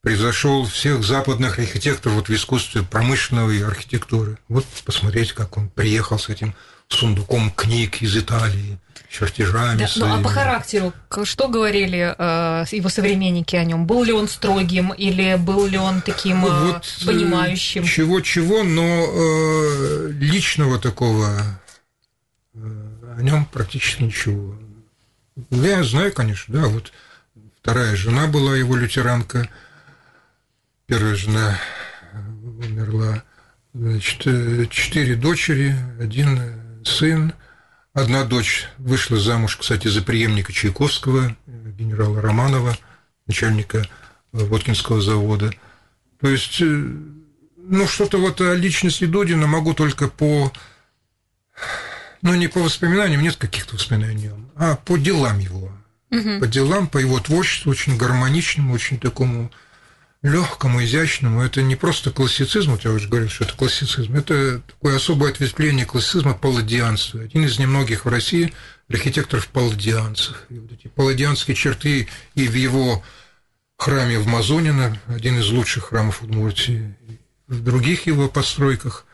превзошел 0.01 0.65
всех 0.65 1.05
западных 1.05 1.59
архитекторов 1.59 2.17
вот 2.17 2.29
в 2.29 2.35
искусстве 2.35 2.83
промышленной 2.83 3.63
архитектуры. 3.65 4.39
Вот 4.49 4.65
посмотреть, 4.87 5.33
как 5.33 5.59
он 5.59 5.69
приехал 5.69 6.19
с 6.19 6.31
этим 6.31 6.55
сундуком 6.89 7.51
книг 7.51 8.01
из 8.01 8.17
Италии, 8.17 8.79
чертежами. 9.11 9.79
Да, 9.79 9.89
ну 9.97 10.21
а 10.21 10.23
по 10.23 10.31
характеру, 10.31 10.95
что 11.25 11.49
говорили 11.49 12.15
э, 12.17 12.65
его 12.71 12.89
современники 12.89 13.57
о 13.57 13.65
нем? 13.65 13.87
Был 13.87 14.05
ли 14.05 14.13
он 14.13 14.27
строгим 14.27 14.93
или 14.95 15.37
был 15.37 15.67
ли 15.67 15.77
он 15.77 16.01
таким 16.01 16.47
э, 16.47 16.73
вот, 16.73 16.99
э, 17.03 17.07
понимающим? 17.07 17.85
Чего-чего, 17.85 18.63
но 18.63 19.07
э, 19.07 20.09
личного 20.13 20.79
такого 20.79 21.29
э, 22.55 22.59
о 23.19 23.23
нем 23.23 23.45
практически 23.45 24.05
ничего. 24.05 24.57
Я 25.51 25.83
знаю, 25.83 26.13
конечно, 26.13 26.55
да, 26.55 26.69
вот 26.69 26.93
вторая 27.61 27.97
жена 27.97 28.27
была 28.27 28.57
его 28.57 28.77
лютеранка, 28.77 29.49
первая 30.87 31.17
жена 31.17 31.59
умерла, 32.13 33.25
значит, 33.73 34.71
четыре 34.71 35.17
дочери, 35.17 35.75
один 36.01 36.85
сын, 36.85 37.33
одна 37.93 38.25
дочь 38.25 38.69
вышла 38.79 39.19
замуж, 39.19 39.57
кстати, 39.57 39.89
за 39.89 40.03
преемника 40.03 40.53
Чайковского, 40.53 41.37
генерала 41.47 42.23
Романова, 42.23 42.77
начальника 43.27 43.89
Воткинского 44.31 45.01
завода. 45.01 45.53
То 46.21 46.29
есть, 46.29 46.61
ну, 46.61 47.87
что-то 47.89 48.19
вот 48.19 48.41
о 48.41 48.55
личности 48.55 49.05
Дудина 49.05 49.49
могу 49.49 49.75
только 49.75 50.07
по 50.09 50.53
ну, 52.25 52.35
не 52.35 52.49
по 52.49 52.61
воспоминаниям, 52.61 53.23
нет 53.23 53.37
каких-то 53.37 53.77
воспоминаний 53.77 54.31
а 54.57 54.77
по 54.77 54.97
делам 54.97 55.39
его. 55.39 55.71
угу. 56.11 56.41
по 56.41 56.47
делам, 56.47 56.89
по 56.89 56.99
его 56.99 57.21
творчеству, 57.21 57.71
очень 57.71 57.99
гармоничному, 57.99 58.73
очень 58.73 58.99
такому 58.99 59.53
легкому, 60.23 60.83
изящному. 60.83 61.43
Это 61.43 61.61
не 61.61 61.77
просто 61.77 62.11
классицизм, 62.11 62.73
вот 62.73 62.85
я 62.85 62.93
уже 62.93 63.09
говорил, 63.09 63.29
что 63.29 63.45
это 63.45 63.55
классицизм, 63.55 64.17
это 64.17 64.61
такое 64.61 64.97
особое 64.97 65.33
ответвление 65.33 65.85
классицизма 65.85 66.33
палладианства. 66.33 67.21
Один 67.21 67.45
из 67.45 67.59
немногих 67.59 68.07
в 68.07 68.09
России 68.09 68.55
архитекторов-палладианцев. 68.89 70.45
И 70.49 70.59
вот 70.59 70.73
эти 70.73 70.89
палладианские 70.89 71.55
черты 71.55 72.09
и 72.35 72.49
в 72.49 72.55
его 72.55 73.05
храме 73.77 74.19
в 74.19 74.27
Мазонино, 74.27 74.99
один 75.09 75.39
из 75.41 75.51
лучших 75.51 75.91
храмов 75.91 76.23
Удмуртии, 76.23 76.95
в 77.49 77.63
других 77.63 78.07
его 78.07 78.29
постройках, 78.29 79.05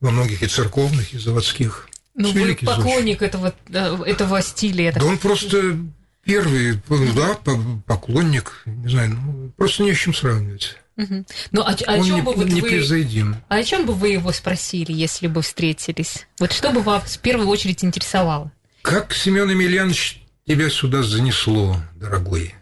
во 0.00 0.10
многих 0.10 0.42
и 0.42 0.46
церковных, 0.46 1.12
и 1.12 1.18
заводских. 1.18 1.88
Ну, 2.14 2.30
вы 2.32 2.54
поклонник 2.54 3.22
этого, 3.22 3.54
э, 3.68 3.96
этого 4.06 4.40
стиля. 4.42 4.92
Да 4.92 5.04
он 5.04 5.18
просто 5.18 5.76
Первый, 6.24 6.80
да, 7.14 7.38
поклонник, 7.86 8.62
не 8.64 8.88
знаю, 8.88 9.10
ну, 9.10 9.50
просто 9.56 9.82
не 9.82 9.92
с 9.92 9.98
чем 9.98 10.14
сравнивать. 10.14 10.76
Угу. 10.96 11.24
Ну, 11.50 11.60
а, 11.60 11.76
а 11.86 11.94
Он 11.94 12.00
о 12.00 12.04
чем 12.04 12.14
не, 12.14 12.22
бы 12.22 12.32
вот 12.32 12.46
не 12.46 12.60
вы, 12.60 13.36
А 13.48 13.56
о 13.56 13.62
чем 13.62 13.84
бы 13.84 13.92
вы 13.92 14.08
его 14.08 14.32
спросили, 14.32 14.92
если 14.92 15.26
бы 15.26 15.42
встретились? 15.42 16.26
Вот 16.38 16.52
что 16.52 16.70
бы 16.70 16.80
вас 16.80 17.16
в 17.16 17.20
первую 17.20 17.48
очередь 17.48 17.84
интересовало? 17.84 18.52
Как 18.80 19.12
Семен 19.12 19.50
Емельянович 19.50 20.22
тебя 20.46 20.70
сюда 20.70 21.02
занесло, 21.02 21.76
дорогой? 21.96 22.54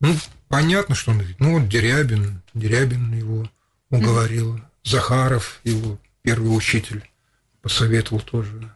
Ну, 0.00 0.14
понятно, 0.48 0.94
что 0.94 1.10
он 1.10 1.22
ну 1.38 1.58
вот 1.58 1.68
Дерябин, 1.68 2.42
Дерябин 2.54 3.12
его 3.16 3.48
уговорил, 3.90 4.60
Захаров, 4.84 5.60
его 5.64 5.98
первый 6.22 6.56
учитель, 6.56 7.02
посоветовал 7.62 8.20
тоже 8.20 8.70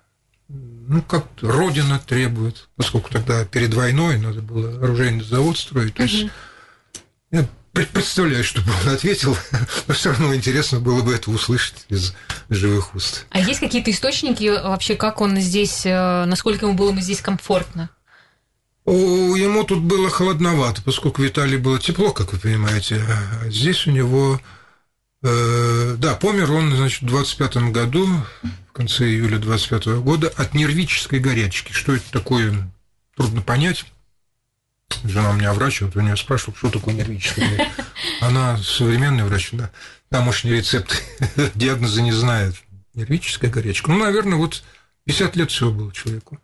ну, 0.87 1.03
как 1.03 1.27
Родина 1.40 1.99
требует, 1.99 2.68
поскольку 2.77 3.11
тогда 3.11 3.44
перед 3.44 3.73
войной 3.75 4.18
надо 4.18 4.42
было 4.42 4.77
оружейный 4.77 5.25
завод 5.25 5.59
строить. 5.59 5.94
То 5.94 6.03
есть 6.03 6.27
я 7.31 7.47
представляю, 7.73 8.44
что 8.44 8.61
бы 8.61 8.70
он 8.83 8.94
ответил, 8.94 9.37
но 9.88 9.94
все 9.94 10.11
равно 10.11 10.35
интересно 10.35 10.81
было 10.81 11.03
бы 11.03 11.14
это 11.14 11.31
услышать 11.31 11.87
из 11.88 12.14
живых 12.49 12.94
уст. 12.94 13.27
А 13.31 13.40
есть 13.40 13.61
какие-то 13.61 13.90
источники 13.90 14.49
вообще, 14.62 14.94
как 14.94 15.20
он 15.20 15.38
здесь, 15.40 15.85
э, 15.85 16.25
насколько 16.27 16.66
ему 16.66 16.77
было 16.77 16.92
бы 16.92 17.01
здесь 17.01 17.20
комфортно? 17.20 17.90
О, 18.85 18.92
ему 19.35 19.64
тут 19.64 19.81
было 19.81 20.11
холодновато, 20.11 20.83
поскольку 20.83 21.23
в 21.23 21.27
Италии 21.27 21.57
было 21.57 21.79
тепло, 21.79 22.12
как 22.12 22.33
вы 22.33 22.38
понимаете, 22.38 23.03
а 23.09 23.49
здесь 23.49 23.87
у 23.87 23.90
него... 23.90 24.40
Э, 25.25 25.97
да, 25.99 26.15
помер 26.17 26.53
он, 26.53 26.77
значит, 26.77 27.03
в 27.03 27.07
25 27.07 27.57
году, 27.73 28.07
конце 28.75 29.05
июля 29.07 29.39
25 29.39 29.87
года 30.03 30.31
от 30.37 30.53
нервической 30.53 31.19
горячки. 31.19 31.73
Что 31.73 31.95
это 31.95 32.05
такое, 32.13 32.71
трудно 33.17 33.41
понять. 33.41 33.87
Жена 35.03 35.31
у 35.31 35.33
меня 35.33 35.55
врач, 35.55 35.81
вот 35.81 35.97
у 35.97 36.01
нее 36.01 36.17
спрашивал, 36.17 36.55
что 36.57 36.69
такое 36.69 36.95
нервическая 36.95 37.49
горячка. 37.49 37.85
Она 38.21 38.59
современный 38.59 39.25
врач, 39.25 39.49
да, 39.53 39.71
тамошний 40.11 40.53
рецепт 40.53 41.03
диагноза 41.55 42.03
не 42.03 42.13
знает. 42.13 42.55
Нервическая 42.93 43.51
горячка. 43.51 43.91
Ну, 43.91 43.99
наверное, 43.99 44.37
вот 44.37 44.63
50 45.05 45.37
лет 45.37 45.51
всего 45.51 45.71
было 45.71 45.93
человеку. 45.93 46.39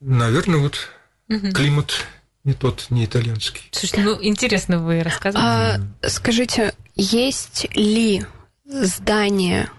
Наверное, 0.00 0.60
вот 0.60 0.90
угу. 1.28 1.52
климат 1.52 2.04
не 2.44 2.52
тот, 2.52 2.86
не 2.90 3.06
итальянский. 3.06 3.62
Слушайте, 3.72 4.02
ну 4.02 4.22
интересно 4.22 4.78
вы 4.78 5.02
рассказываете. 5.02 5.82
А, 6.02 6.08
скажите, 6.08 6.74
есть 6.96 7.66
ли 7.74 8.24
здание 8.64 9.70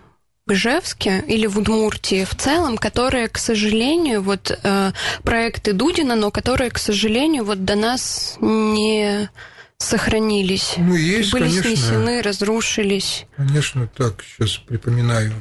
в 0.46 0.54
Ижевске 0.54 1.24
или 1.28 1.46
в 1.46 1.58
Удмуртии 1.58 2.24
в 2.24 2.34
целом, 2.36 2.78
которые, 2.78 3.28
к 3.28 3.38
сожалению, 3.38 4.22
вот 4.22 4.58
э, 4.64 4.92
проекты 5.24 5.74
Дудина, 5.74 6.16
но 6.16 6.32
которые, 6.32 6.72
к 6.72 6.78
сожалению, 6.78 7.44
вот 7.44 7.66
до 7.66 7.76
нас 7.76 8.38
не 8.40 9.30
сохранились. 9.78 10.76
Ну, 10.78 10.96
есть, 10.96 11.34
Были 11.34 11.50
конечно. 11.50 11.64
снесены, 11.64 12.22
разрушились. 12.22 13.26
Конечно, 13.36 13.88
так, 13.88 14.24
сейчас 14.24 14.58
припоминаю. 14.58 15.34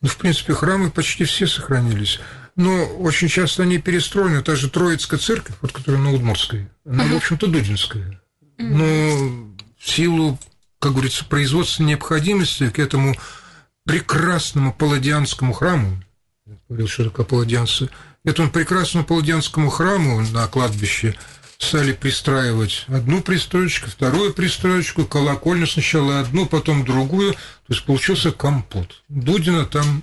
Ну, 0.00 0.08
в 0.08 0.16
принципе, 0.16 0.52
храмы 0.54 0.90
почти 0.90 1.24
все 1.24 1.46
сохранились. 1.46 2.18
Но 2.56 2.84
очень 2.84 3.28
часто 3.28 3.62
они 3.62 3.78
перестроены. 3.78 4.42
Та 4.42 4.56
же 4.56 4.68
Троицкая 4.68 5.20
церковь, 5.20 5.56
вот 5.60 5.72
которая 5.72 6.00
на 6.00 6.12
Удмуртской, 6.12 6.68
она, 6.84 7.04
uh-huh. 7.04 7.14
в 7.14 7.16
общем-то, 7.16 7.46
Дудинская. 7.46 8.20
Но 8.58 9.49
силу, 9.82 10.38
как 10.78 10.92
говорится, 10.92 11.24
производственной 11.24 11.90
необходимости 11.90 12.70
к 12.70 12.78
этому 12.78 13.14
прекрасному 13.84 14.72
палладианскому 14.72 15.52
храму, 15.52 16.02
говорил, 16.68 16.88
такое 16.88 17.26
палладианцы, 17.26 17.88
этому 18.24 18.50
прекрасному 18.50 19.06
палладианскому 19.06 19.70
храму 19.70 20.20
на 20.32 20.46
кладбище 20.46 21.16
стали 21.58 21.92
пристраивать 21.92 22.86
одну 22.88 23.20
пристроечку, 23.20 23.90
вторую 23.90 24.32
пристроечку, 24.32 25.04
колокольню 25.04 25.66
сначала 25.66 26.20
одну, 26.20 26.46
потом 26.46 26.84
другую. 26.84 27.32
То 27.32 27.38
есть 27.68 27.84
получился 27.84 28.32
компот. 28.32 29.02
Дудина 29.08 29.66
там 29.66 30.02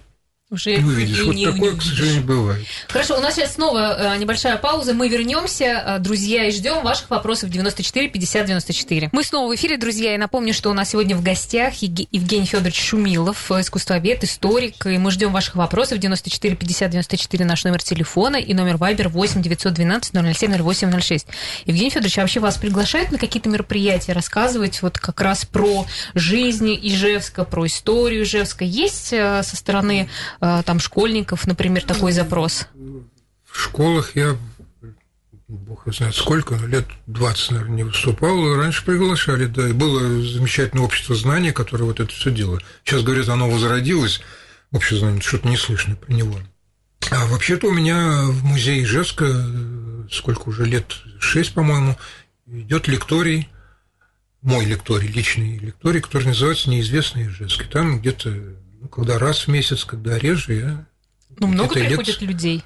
уже 0.50 0.78
не 0.78 0.84
увидишь. 0.84 1.24
вот 1.24 1.36
не, 1.36 1.46
такое, 1.46 1.74
не 1.74 1.78
к 1.78 1.82
сожалению, 1.82 2.24
бывает. 2.24 2.66
Хорошо, 2.88 3.18
у 3.18 3.22
нас 3.22 3.36
сейчас 3.36 3.56
снова 3.56 4.14
э, 4.14 4.18
небольшая 4.18 4.56
пауза. 4.56 4.94
Мы 4.94 5.10
вернемся, 5.10 5.66
э, 5.66 6.00
друзья, 6.00 6.46
и 6.46 6.52
ждем 6.52 6.84
ваших 6.84 7.10
вопросов 7.10 7.50
94 7.50 8.08
50 8.08 8.46
94. 8.46 9.10
Мы 9.12 9.24
снова 9.26 9.52
в 9.52 9.56
эфире, 9.56 9.78
друзья. 9.78 10.16
И 10.16 10.18
напомню, 10.18 10.54
что 10.54 10.70
у 10.70 10.74
нас 10.74 10.92
сегодня 10.92 11.18
в 11.18 11.22
гостях 11.22 11.74
Евгений 11.76 12.46
Федорович 12.46 12.80
Шумилов, 12.80 13.52
искусствовед, 13.52 14.24
историк. 14.24 14.86
И 14.86 14.98
мы 14.98 15.12
ждем 15.12 15.34
ваших 15.34 15.56
вопросов 15.58 15.98
94 15.98 16.56
50 16.56 16.92
94 16.92 17.44
наш 17.44 17.66
номер 17.66 17.84
телефона 17.84 18.38
и 18.38 18.54
номер 18.54 18.78
Вайбер 18.78 19.10
8 19.10 19.42
912 19.42 20.14
007 20.14 20.64
08 20.64 21.00
06. 21.02 21.28
Евгений 21.66 21.90
Федорович, 21.90 22.20
а 22.20 22.22
вообще 22.22 22.40
вас 22.40 22.56
приглашают 22.56 23.12
на 23.12 23.18
какие-то 23.18 23.50
мероприятия 23.50 24.14
рассказывать 24.14 24.82
вот 24.82 24.98
как 24.98 25.20
раз 25.20 25.44
про 25.44 25.86
жизнь 26.16 26.74
Ижевска, 26.82 27.44
про 27.44 27.66
историю 27.66 28.24
Ижевска? 28.24 28.64
Есть 28.64 29.12
э, 29.12 29.44
со 29.44 29.56
стороны 29.58 30.08
Э, 30.37 30.37
там 30.40 30.80
школьников, 30.80 31.48
например, 31.48 31.84
такой 31.84 32.12
запрос? 32.12 32.68
В 33.44 33.60
школах 33.60 34.16
я 34.16 34.38
бог 35.48 35.84
знает 35.94 36.16
сколько, 36.16 36.56
лет 36.56 36.86
20, 37.08 37.52
наверное, 37.52 37.76
не 37.76 37.84
выступал. 37.84 38.56
Раньше 38.56 38.84
приглашали, 38.86 39.46
да. 39.46 39.68
И 39.68 39.74
было 39.74 40.22
замечательное 40.22 40.84
общество 40.84 41.16
знания, 41.16 41.54
которое 41.54 41.86
вот 41.86 42.00
это 42.00 42.12
все 42.12 42.32
делало. 42.32 42.62
Сейчас, 42.84 43.04
говорят, 43.04 43.30
оно 43.30 43.50
возродилось. 43.50 44.22
Общество 44.72 45.00
знания, 45.00 45.22
что-то 45.22 45.48
не 45.48 45.58
слышно 45.58 45.96
про 45.96 46.12
него. 46.12 46.38
А 47.10 47.26
вообще-то 47.28 47.68
у 47.68 47.72
меня 47.72 48.24
в 48.26 48.44
музее 48.44 48.84
Ижевска, 48.84 49.26
э, 49.26 50.08
сколько 50.12 50.50
уже 50.50 50.66
лет, 50.66 50.98
шесть, 51.20 51.54
по-моему, 51.54 51.98
идет 52.48 52.88
лекторий, 52.90 53.48
мой 54.42 54.66
лекторий, 54.66 55.08
личный 55.08 55.58
лекторий, 55.58 56.02
который 56.02 56.28
называется 56.28 56.70
«Неизвестный 56.70 57.28
Ижевский». 57.28 57.68
Там 57.68 58.00
где-то 58.00 58.30
когда 58.88 59.18
раз 59.20 59.48
в 59.48 59.48
месяц, 59.50 59.86
когда 59.86 60.18
реже, 60.18 60.54
я... 60.54 60.86
Ну, 61.40 61.48
много 61.48 61.74
приходит 61.74 62.22
лет... 62.22 62.30
людей? 62.30 62.64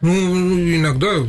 Ну, 0.00 0.76
иногда 0.76 1.26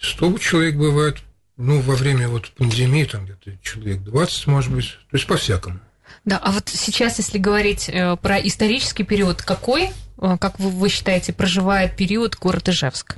100 0.00 0.38
человек 0.38 0.76
бывает. 0.76 1.18
Ну, 1.56 1.80
во 1.80 1.94
время 1.94 2.28
вот 2.28 2.50
пандемии 2.52 3.04
там 3.04 3.24
где-то 3.24 3.56
человек 3.62 4.02
20, 4.02 4.46
может 4.46 4.72
быть. 4.72 4.98
То 5.10 5.16
есть 5.16 5.26
по-всякому. 5.26 5.80
Да, 6.24 6.38
а 6.38 6.52
вот 6.52 6.68
сейчас, 6.68 7.18
если 7.18 7.38
говорить 7.38 7.88
э, 7.88 8.16
про 8.16 8.38
исторический 8.38 9.04
период, 9.04 9.42
какой, 9.42 9.90
э, 10.18 10.36
как 10.40 10.58
вы, 10.58 10.70
вы 10.70 10.88
считаете, 10.88 11.32
проживает 11.32 11.96
период 11.96 12.36
город 12.36 12.68
Ижевск? 12.68 13.16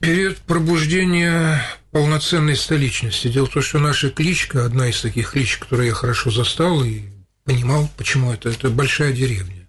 Период 0.00 0.38
пробуждения 0.38 1.62
полноценной 1.90 2.56
столичности. 2.56 3.28
Дело 3.28 3.46
в 3.46 3.50
том, 3.50 3.62
что 3.62 3.78
наша 3.78 4.10
кличка, 4.10 4.64
одна 4.64 4.88
из 4.88 5.00
таких 5.00 5.30
кличек, 5.32 5.60
которую 5.60 5.88
я 5.88 5.94
хорошо 5.94 6.30
застал 6.30 6.82
и 6.82 7.02
понимал, 7.44 7.88
почему 7.96 8.32
это. 8.32 8.50
Это 8.50 8.70
большая 8.70 9.12
деревня. 9.12 9.68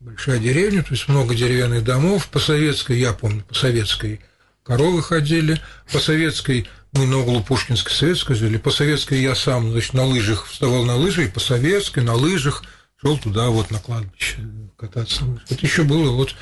Большая 0.00 0.38
деревня, 0.38 0.82
то 0.82 0.92
есть 0.92 1.08
много 1.08 1.34
деревянных 1.34 1.84
домов. 1.84 2.28
По 2.28 2.38
советской, 2.38 2.98
я 2.98 3.12
помню, 3.12 3.42
по 3.44 3.54
советской 3.54 4.20
коровы 4.62 5.02
ходили, 5.02 5.60
по 5.92 5.98
советской 5.98 6.66
мы 6.92 7.06
на 7.06 7.18
углу 7.18 7.42
Пушкинской 7.42 7.92
советской 7.92 8.34
жили, 8.34 8.58
по 8.58 8.70
советской 8.70 9.20
я 9.22 9.34
сам, 9.34 9.72
значит, 9.72 9.94
на 9.94 10.04
лыжах 10.04 10.46
вставал 10.46 10.84
на 10.84 10.96
лыжи, 10.96 11.24
и 11.24 11.28
по 11.28 11.40
советской 11.40 12.02
на 12.02 12.14
лыжах 12.14 12.64
шел 13.00 13.16
туда 13.18 13.48
вот 13.48 13.70
на 13.70 13.78
кладбище 13.78 14.38
кататься. 14.76 15.24
Это 15.48 15.64
еще 15.64 15.84
было 15.84 16.10
вот, 16.10 16.34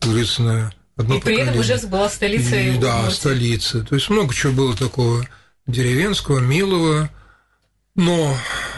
как 0.00 0.10
говорится, 0.10 0.42
на 0.42 0.74
одно 0.96 1.16
И 1.16 1.20
при 1.20 1.38
этом 1.38 1.58
уже 1.58 1.76
была 1.86 2.08
столица. 2.08 2.56
И, 2.56 2.78
да, 2.78 3.10
столица. 3.10 3.82
То 3.82 3.94
есть 3.94 4.08
много 4.08 4.32
чего 4.32 4.52
было 4.52 4.76
такого 4.76 5.26
деревенского, 5.66 6.40
милого, 6.40 7.10
но 7.94 8.36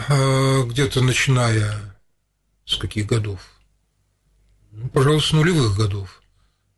э, 0.09 0.63
где-то 0.67 1.01
начиная 1.01 1.73
с 2.65 2.75
каких 2.77 3.07
годов? 3.07 3.39
Ну, 4.71 4.89
пожалуй, 4.89 5.21
с 5.21 5.31
нулевых 5.31 5.75
годов. 5.75 6.21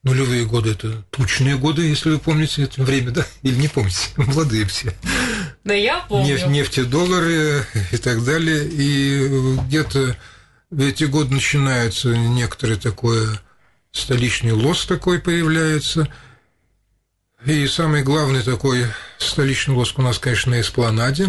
Нулевые 0.03 0.45
годы– 0.45 0.71
это 0.71 1.03
тучные 1.09 1.57
годы, 1.57 1.81
если 1.81 2.11
вы 2.11 2.19
помните 2.19 2.63
это 2.63 2.81
время, 2.83 3.11
да? 3.11 3.27
Или 3.41 3.55
не 3.55 3.67
помните? 3.67 4.09
Молодые 4.15 4.65
все. 4.65 4.93
Да 5.65 5.73
я 5.73 5.99
помню. 6.07 6.33
Нефть, 6.33 6.47
нефти, 6.47 6.83
доллары 6.83 7.65
и 7.91 7.97
так 7.97 8.23
далее. 8.23 8.65
И 8.65 9.57
где-то 9.65 10.15
в 10.69 10.79
эти 10.79 11.03
годы 11.03 11.33
начинается 11.33 12.15
некоторый 12.15 12.77
такой 12.77 13.27
столичный 13.91 14.53
лос 14.53 14.85
такой 14.85 15.19
появляется. 15.19 16.07
И 17.45 17.67
самый 17.67 18.03
главный 18.03 18.43
такой 18.43 18.85
столичный 19.17 19.75
лоск 19.75 19.99
у 19.99 20.01
нас, 20.01 20.17
конечно, 20.17 20.51
на 20.51 20.61
Эспланаде. 20.61 21.27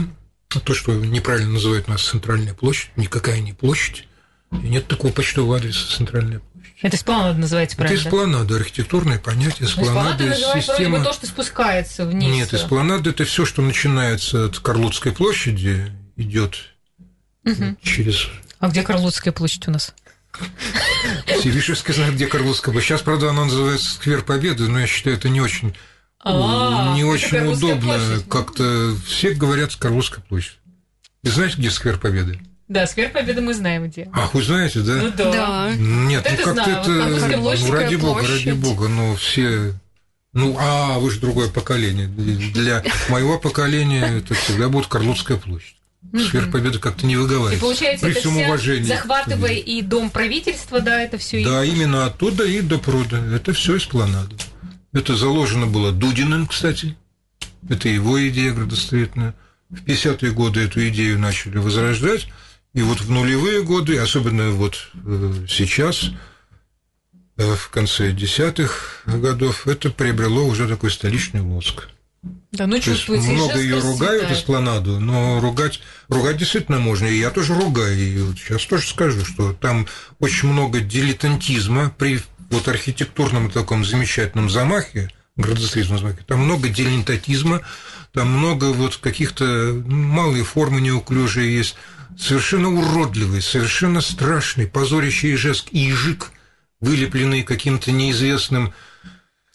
То, 0.58 0.74
что 0.74 0.92
неправильно 0.94 1.52
называют 1.52 1.86
нас 1.86 2.02
центральная 2.02 2.54
площадь, 2.54 2.90
никакая 2.96 3.40
не 3.40 3.52
площадь. 3.52 4.08
И 4.52 4.68
нет 4.68 4.88
такого 4.88 5.12
почтового 5.12 5.56
адреса 5.56 5.96
центральная 5.96 6.40
площадь. 6.40 6.50
Это 6.82 6.96
эспланада 6.96 7.38
называется, 7.38 7.76
правильно? 7.76 8.00
Это 8.00 8.08
эспланада, 8.08 8.56
архитектурное 8.56 9.18
понятие. 9.18 9.68
Эспланада, 9.68 10.32
эспланада 10.32 10.60
система... 10.60 10.98
бы 10.98 11.04
то, 11.04 11.12
что 11.12 11.26
спускается 11.26 12.04
вниз. 12.04 12.32
Нет, 12.32 12.52
эспланада– 12.52 13.10
это 13.10 13.24
все, 13.24 13.44
что 13.44 13.62
начинается 13.62 14.46
от 14.46 14.58
Карлутской 14.58 15.12
площади, 15.12 15.92
идет 16.16 16.56
угу. 17.44 17.76
через... 17.82 18.28
А 18.58 18.68
где 18.68 18.82
Карлутская 18.82 19.32
площадь 19.32 19.68
у 19.68 19.70
нас? 19.70 19.94
Севишевский 21.42 21.94
знает, 21.94 22.14
где 22.14 22.26
Карлутская 22.26 22.72
площадь. 22.72 22.88
Сейчас, 22.88 23.02
правда, 23.02 23.30
она 23.30 23.44
называется 23.44 23.90
Сквер 23.90 24.22
Победы, 24.22 24.68
но 24.68 24.80
я 24.80 24.86
считаю, 24.86 25.16
это 25.16 25.28
не 25.28 25.40
очень 25.40 25.76
а, 26.22 26.94
не 26.94 27.04
очень 27.04 27.46
удобно. 27.46 27.98
Как-то 28.28 28.94
все 29.06 29.32
говорят 29.32 29.74
Карловская 29.76 30.22
площадь. 30.28 30.58
И 31.22 31.28
знаете, 31.28 31.56
где 31.58 31.70
сквер 31.70 31.98
Победы? 31.98 32.40
Да, 32.68 32.86
сквер 32.86 33.10
Победы 33.10 33.40
мы 33.40 33.54
знаем 33.54 33.88
где. 33.88 34.08
Ах, 34.12 34.34
вы 34.34 34.42
знаете, 34.42 34.80
да? 34.80 34.94
Ну 34.94 35.10
да. 35.10 35.32
да. 35.32 35.70
Нет, 35.76 36.24
вот 36.28 36.38
ну 36.38 36.54
как-то 36.54 36.70
это. 36.70 36.90
Ну, 36.90 37.72
ради 37.72 37.96
бога, 37.96 38.26
ради 38.26 38.50
бога, 38.52 38.88
но 38.88 39.16
все. 39.16 39.74
Ну, 40.32 40.56
а 40.60 40.98
вы 40.98 41.10
же 41.10 41.20
другое 41.20 41.48
поколение. 41.48 42.06
Для 42.06 42.84
моего 43.08 43.38
поколения 43.38 44.18
это 44.18 44.34
всегда 44.34 44.68
будет 44.68 44.86
Карловская 44.86 45.36
площадь. 45.36 45.76
Победы 46.52 46.78
как-то 46.78 47.06
не 47.06 47.16
выговаривается. 47.16 47.56
И 47.56 47.60
получается, 47.60 48.06
при 48.06 48.12
это 48.12 48.20
всем 48.20 48.36
уважении. 48.36 48.84
захватывая 48.84 49.54
и 49.54 49.82
дом 49.82 50.10
правительства, 50.10 50.80
да, 50.80 51.02
это 51.02 51.18
все. 51.18 51.44
Да, 51.44 51.64
именно 51.64 52.06
оттуда 52.06 52.44
и 52.44 52.60
до 52.60 52.78
пруда. 52.78 53.18
Это 53.34 53.52
все 53.52 53.76
из 53.76 53.84
планады. 53.84 54.36
Это 54.92 55.16
заложено 55.16 55.66
было 55.66 55.92
Дудиным, 55.92 56.46
кстати. 56.46 56.96
Это 57.68 57.88
его 57.88 58.26
идея 58.28 58.52
градостроительная. 58.52 59.34
В 59.68 59.84
50-е 59.84 60.32
годы 60.32 60.60
эту 60.60 60.88
идею 60.88 61.18
начали 61.18 61.58
возрождать. 61.58 62.28
И 62.72 62.82
вот 62.82 63.00
в 63.00 63.10
нулевые 63.10 63.62
годы, 63.62 63.98
особенно 63.98 64.50
вот 64.50 64.90
э, 65.04 65.46
сейчас, 65.48 66.10
э, 67.36 67.54
в 67.54 67.68
конце 67.70 68.12
десятых 68.12 69.02
годов, 69.06 69.66
это 69.66 69.90
приобрело 69.90 70.46
уже 70.46 70.68
такой 70.68 70.90
столичный 70.90 71.40
лоск. 71.40 71.88
Да, 72.52 72.66
ну 72.66 72.78
чувствуете, 72.80 73.30
много 73.30 73.58
ее 73.58 73.78
ругают 73.78 74.30
эспланаду, 74.30 75.00
но 75.00 75.40
ругать, 75.40 75.80
ругать 76.08 76.36
действительно 76.36 76.78
можно. 76.78 77.06
И 77.06 77.18
я 77.18 77.30
тоже 77.30 77.54
ругаю. 77.54 77.96
И 77.96 78.20
вот 78.20 78.38
сейчас 78.38 78.66
тоже 78.66 78.88
скажу, 78.88 79.24
что 79.24 79.52
там 79.52 79.86
очень 80.18 80.48
много 80.48 80.80
дилетантизма 80.80 81.94
при 81.96 82.20
вот 82.50 82.68
архитектурном 82.68 83.50
таком 83.50 83.84
замечательном 83.84 84.50
замахе, 84.50 85.10
градостроительном 85.36 86.00
замахе, 86.00 86.24
там 86.26 86.40
много 86.40 86.68
дилетантизма, 86.68 87.62
там 88.12 88.28
много 88.28 88.66
вот 88.66 88.96
каких-то 88.96 89.44
малые 89.86 90.44
формы 90.44 90.80
неуклюжие 90.80 91.56
есть, 91.56 91.76
совершенно 92.18 92.68
уродливый, 92.68 93.40
совершенно 93.40 94.00
страшный, 94.00 94.66
позорящий 94.66 95.34
ижеск, 95.34 95.68
ижик, 95.70 96.32
вылепленный 96.80 97.42
каким-то 97.42 97.92
неизвестным 97.92 98.74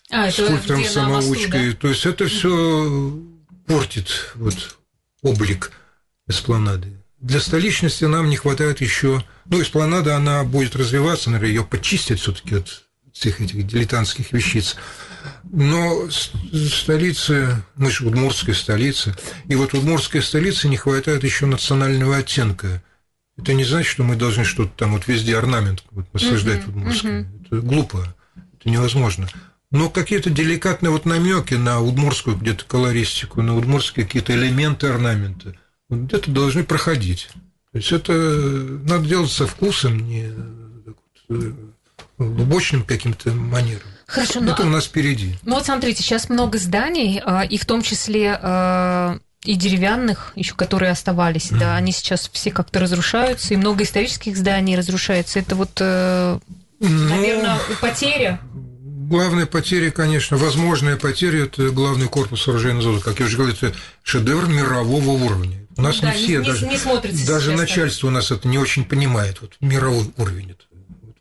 а, 0.10 0.31
скульптором-самоучкой. 0.31 1.71
Да? 1.71 1.77
То 1.77 1.88
есть 1.89 2.05
это 2.05 2.27
все 2.27 3.19
портит 3.67 4.31
вот 4.36 4.77
облик 5.21 5.71
эспланады. 6.27 7.01
Для 7.19 7.39
столичности 7.39 8.05
нам 8.05 8.29
не 8.29 8.38
хватает 8.38 8.81
еще... 8.81 9.23
Ну, 9.45 9.62
эспланада, 9.62 10.15
она 10.15 10.43
будет 10.43 10.75
развиваться, 10.75 11.29
наверное, 11.29 11.55
ее 11.55 11.63
почистят 11.63 12.19
все 12.19 12.31
таки 12.31 12.55
от 12.55 12.85
всех 13.15 13.39
этих 13.39 13.65
дилетантских 13.65 14.34
вещиц. 14.34 14.75
Но 15.43 16.10
столицы, 16.12 17.63
мы 17.75 17.89
же 17.89 18.06
удмуртская 18.06 18.54
столица, 18.54 19.15
и 19.45 19.56
вот 19.56 19.73
удмуртской 19.73 20.21
столице 20.21 20.67
не 20.67 20.75
хватает 20.75 21.23
еще 21.23 21.45
национального 21.45 22.17
оттенка. 22.17 22.84
Это 23.38 23.54
не 23.54 23.63
значит, 23.63 23.89
что 23.89 24.04
мы 24.04 24.17
должны 24.17 24.43
что-то 24.43 24.71
там 24.75 24.91
вот 24.91 25.08
везде 25.08 25.38
орнамент 25.38 25.84
вот, 25.91 26.13
насаждать 26.13 26.62
uh-huh, 26.62 26.69
удмуртский. 26.69 27.10
Uh-huh. 27.10 27.45
Это 27.45 27.62
глупо, 27.62 28.15
это 28.60 28.69
невозможно. 28.69 29.30
Но 29.71 29.89
какие-то 29.89 30.30
деликатные 30.30 30.91
вот 30.91 31.06
намеки 31.06 31.54
на 31.54 31.80
удмуртскую 31.80 32.38
где-то 32.38 32.65
колористику, 32.65 33.41
на 33.41 33.56
удмуртские 33.56 34.06
какие-то 34.06 34.34
элементы 34.34 34.88
орнамента, 34.88 35.56
вот 35.88 35.99
где-то 36.01 36.32
должны 36.32 36.65
проходить. 36.65 37.30
То 37.71 37.78
есть 37.78 37.91
это 37.91 38.13
надо 38.13 39.06
делать 39.06 39.32
со 39.32 39.47
вкусом, 39.47 40.06
не 40.08 40.32
глубочным 42.17 42.84
каким-то 42.84 43.32
манером. 43.32 43.88
Хорошо, 44.08 44.43
Это 44.43 44.63
но... 44.63 44.69
у 44.69 44.71
нас 44.71 44.86
впереди. 44.86 45.36
Ну 45.43 45.56
вот 45.56 45.65
смотрите, 45.65 46.04
сейчас 46.04 46.30
много 46.30 46.58
зданий, 46.58 47.21
а, 47.25 47.43
и 47.43 47.58
в 47.58 47.65
том 47.65 47.82
числе 47.82 48.38
а, 48.41 49.17
и 49.43 49.56
деревянных, 49.56 50.34
еще 50.36 50.54
которые 50.56 50.91
оставались, 50.91 51.51
mm. 51.51 51.58
да, 51.58 51.75
они 51.75 51.91
сейчас 51.91 52.30
все 52.32 52.51
как-то 52.51 52.80
разрушаются, 52.80 53.54
и 53.54 53.58
много 53.58 53.84
исторических 53.84 54.38
зданий 54.38 54.75
разрушается. 54.75 55.39
Это 55.39 55.56
вот, 55.56 55.71
э, 55.80 56.39
ну, 56.80 56.89
наверное, 56.89 57.58
потеря. 57.82 58.39
Главная 58.54 59.45
потеря, 59.45 59.91
конечно, 59.91 60.38
возможная 60.38 60.97
потеря– 60.97 61.43
это 61.45 61.69
главный 61.69 62.08
корпус 62.08 62.47
оружейного 62.47 62.84
завода. 62.84 63.04
Как 63.04 63.19
я 63.19 63.28
уже 63.28 63.38
говорил, 63.38 63.56
это 63.62 63.78
шедевр 64.01 64.47
мирового 64.47 65.12
уровня. 65.12 65.65
У 65.78 65.82
нас 65.82 65.99
да, 65.99 66.12
не 66.12 66.17
все, 66.17 66.38
не, 66.39 66.45
даже, 66.45 66.65
не 66.67 67.25
даже 67.25 67.51
начальство 67.51 68.08
у 68.08 68.10
нас 68.10 68.32
это 68.32 68.47
не 68.47 68.58
очень 68.58 68.86
понимает, 68.86 69.41
вот 69.41 69.56
мировой 69.60 70.10
уровень 70.17 70.51
это 70.51 70.63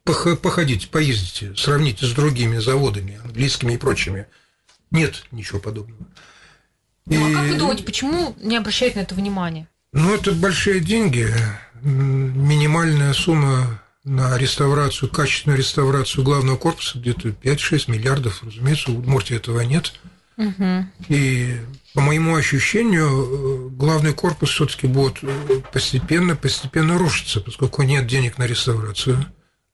походите, 0.05 0.89
поездите, 0.89 1.55
сравните 1.57 2.07
с 2.07 2.13
другими 2.13 2.59
заводами, 2.59 3.21
английскими 3.25 3.75
и 3.75 3.79
прочими. 3.79 4.27
Нет 4.91 5.25
ничего 5.31 5.59
подобного. 5.59 6.07
Ну, 7.07 7.29
и... 7.29 7.33
а 7.33 7.37
как 7.37 7.51
вы 7.51 7.59
думаете, 7.59 7.85
почему 7.85 8.37
не 8.41 8.57
обращают 8.57 8.97
на 8.97 9.01
это 9.01 9.15
внимание? 9.15 9.69
Ну, 9.93 10.15
это 10.15 10.33
большие 10.33 10.81
деньги. 10.81 11.29
Минимальная 11.83 13.13
сумма 13.13 13.83
на 14.05 14.37
реставрацию, 14.37 15.11
качественную 15.11 15.59
реставрацию 15.59 16.25
главного 16.25 16.57
корпуса 16.57 16.99
где-то 16.99 17.29
5-6 17.29 17.91
миллиардов. 17.91 18.43
Разумеется, 18.43 18.93
у 18.93 18.99
Удмуртии 18.99 19.37
этого 19.37 19.61
нет. 19.61 19.95
Угу. 20.37 20.87
И 21.09 21.57
по 21.95 22.01
моему 22.01 22.35
ощущению, 22.35 23.71
главный 23.71 24.13
корпус 24.13 24.51
все-таки 24.51 24.87
будет 24.87 25.21
постепенно, 25.73 26.35
постепенно 26.37 26.99
рушиться, 26.99 27.41
поскольку 27.41 27.83
нет 27.83 28.07
денег 28.07 28.37
на 28.39 28.47
реставрацию. 28.47 29.25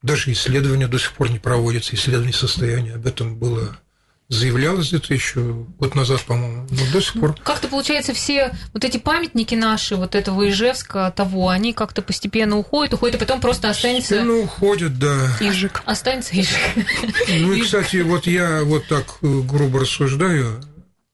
Даже 0.03 0.33
исследования 0.33 0.89
до 0.89 0.99
сих 0.99 1.13
пор 1.13 1.31
не 1.31 1.39
проводятся, 1.39 1.95
исследование 1.95 2.33
состояния. 2.33 2.95
Об 2.95 3.07
этом 3.07 3.37
было 3.37 3.77
заявлялось 4.31 4.89
где-то 4.89 5.13
еще 5.13 5.41
год 5.79 5.95
назад, 5.97 6.23
по-моему, 6.23 6.67
но 6.71 6.93
до 6.93 7.01
сих 7.03 7.15
пор. 7.15 7.35
Как-то, 7.43 7.67
получается, 7.67 8.15
все 8.15 8.53
вот 8.73 8.85
эти 8.85 8.97
памятники 8.97 9.57
наши, 9.57 9.97
вот 9.97 10.15
этого 10.15 10.49
Ижевска, 10.49 11.13
того, 11.15 11.49
они 11.49 11.73
как-то 11.73 12.01
постепенно 12.01 12.57
уходят, 12.57 12.95
уходят, 12.95 13.17
а 13.17 13.19
потом 13.19 13.41
просто 13.41 13.69
останется... 13.69 14.15
Постепенно 14.15 14.39
уходят, 14.39 14.99
да. 14.99 15.37
Ижик. 15.41 15.83
Останется 15.85 16.35
Ижик. 16.35 16.59
Ну 17.29 17.53
и, 17.53 17.61
кстати, 17.61 17.97
вот 18.03 18.27
я 18.27 18.63
вот 18.63 18.87
так 18.87 19.19
э, 19.21 19.41
грубо 19.43 19.81
рассуждаю, 19.81 20.63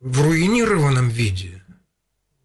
в 0.01 0.23
руинированном 0.23 1.09
виде 1.09 1.63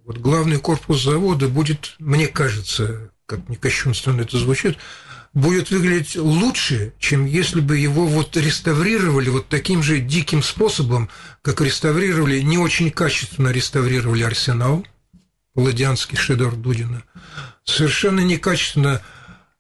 вот 0.06 0.18
главный 0.18 0.58
корпус 0.58 1.04
завода 1.04 1.48
будет, 1.50 1.96
мне 2.00 2.28
кажется, 2.28 3.12
как 3.26 3.48
не 3.50 3.58
кощунственно 3.58 4.22
это 4.22 4.38
звучит, 4.38 4.78
будет 5.34 5.72
выглядеть 5.72 6.16
лучше, 6.16 6.94
чем 7.00 7.26
если 7.26 7.62
бы 7.62 7.78
его 7.78 8.06
вот 8.06 8.36
реставрировали 8.36 9.30
вот 9.30 9.48
таким 9.48 9.82
же 9.82 10.00
диким 10.00 10.44
способом, 10.44 11.10
как 11.42 11.62
реставрировали, 11.62 12.42
не 12.42 12.58
очень 12.58 12.92
качественно 12.92 13.50
реставрировали 13.50 14.24
«Арсенал», 14.24 14.86
Ладианский 15.56 16.18
шедевр 16.18 16.56
Дудина, 16.56 17.04
совершенно 17.66 18.22
некачественно 18.22 19.02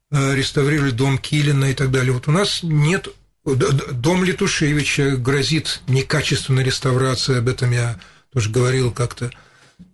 э, 0.09 0.35
реставрировали 0.35 0.91
дом 0.91 1.17
Килина 1.17 1.65
и 1.65 1.73
так 1.73 1.91
далее. 1.91 2.13
Вот 2.13 2.27
у 2.27 2.31
нас 2.31 2.63
нет... 2.63 3.07
Дом 3.43 4.23
Летушевича 4.23 5.17
грозит 5.17 5.81
некачественной 5.87 6.63
реставрацией, 6.63 7.39
об 7.39 7.49
этом 7.49 7.71
я 7.71 7.99
тоже 8.31 8.51
говорил 8.51 8.91
как-то. 8.91 9.31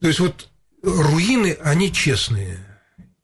То 0.02 0.08
есть 0.08 0.20
вот 0.20 0.50
руины, 0.84 1.58
они 1.64 1.94
честные– 1.94 2.64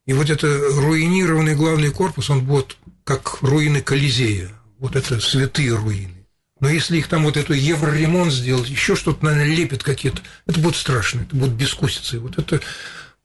и 0.06 0.14
вот 0.14 0.30
это 0.30 0.48
руинированный 0.48 1.56
главный 1.56 1.92
корпус, 1.92 2.30
он 2.30 2.46
будет 2.46 2.78
как 3.04 3.42
руины 3.42 3.82
Колизея. 3.82 4.50
Вот 4.80 4.96
это 4.96 5.20
святые 5.20 5.76
руины. 5.76 6.28
Но 6.60 6.70
если 6.70 6.98
их 6.98 7.08
там 7.08 7.24
вот 7.24 7.38
эту 7.38 7.54
евроремонт 7.54 8.32
сделать, 8.32 8.70
еще 8.70 8.96
что-то, 8.96 9.26
наверное, 9.26 9.54
лепят 9.54 9.84
какие-то, 9.84 10.22
это 10.46 10.60
будет 10.60 10.76
страшно, 10.76 11.22
это 11.22 11.36
будет 11.36 11.52
бескусица. 11.52 12.20
вот 12.20 12.38
это 12.38 12.62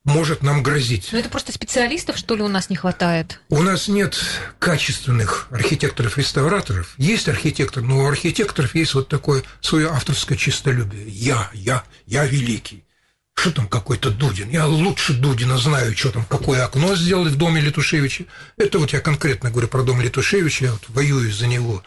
может 0.04 0.42
нам 0.42 0.62
грозить. 0.62 1.10
Но 1.12 1.18
это 1.18 1.28
просто 1.28 1.52
специалистов, 1.52 2.16
что 2.16 2.34
ли, 2.34 2.42
у 2.42 2.48
нас 2.48 2.70
не 2.70 2.76
хватает? 2.76 3.40
У 3.48 3.62
нас 3.62 3.88
нет 3.88 4.18
качественных 4.58 5.48
архитекторов-реставраторов. 5.50 6.94
Есть 6.96 7.28
архитектор, 7.28 7.82
но 7.82 7.98
у 7.98 8.08
архитекторов 8.08 8.74
есть 8.74 8.94
вот 8.94 9.08
такое 9.08 9.44
свое 9.60 9.88
авторское 9.90 10.38
чистолюбие. 10.38 11.08
Я, 11.08 11.50
я, 11.52 11.84
я 12.06 12.24
великий. 12.24 12.84
Что 13.38 13.52
там 13.52 13.68
какой-то 13.68 14.10
Дудин? 14.10 14.50
Я 14.50 14.66
лучше 14.66 15.12
Дудина 15.12 15.58
знаю, 15.58 15.96
что 15.96 16.10
там, 16.10 16.24
какое 16.24 16.64
окно 16.64 16.96
сделали 16.96 17.28
в 17.28 17.36
доме 17.36 17.60
Летушевича. 17.60 18.24
Это 18.56 18.80
вот 18.80 18.92
я 18.92 19.00
конкретно 19.00 19.50
говорю 19.52 19.68
про 19.68 19.84
дом 19.84 20.00
Летушевича, 20.00 20.64
я 20.64 20.72
вот 20.72 20.82
воюю 20.88 21.32
за 21.32 21.46
него. 21.46 21.84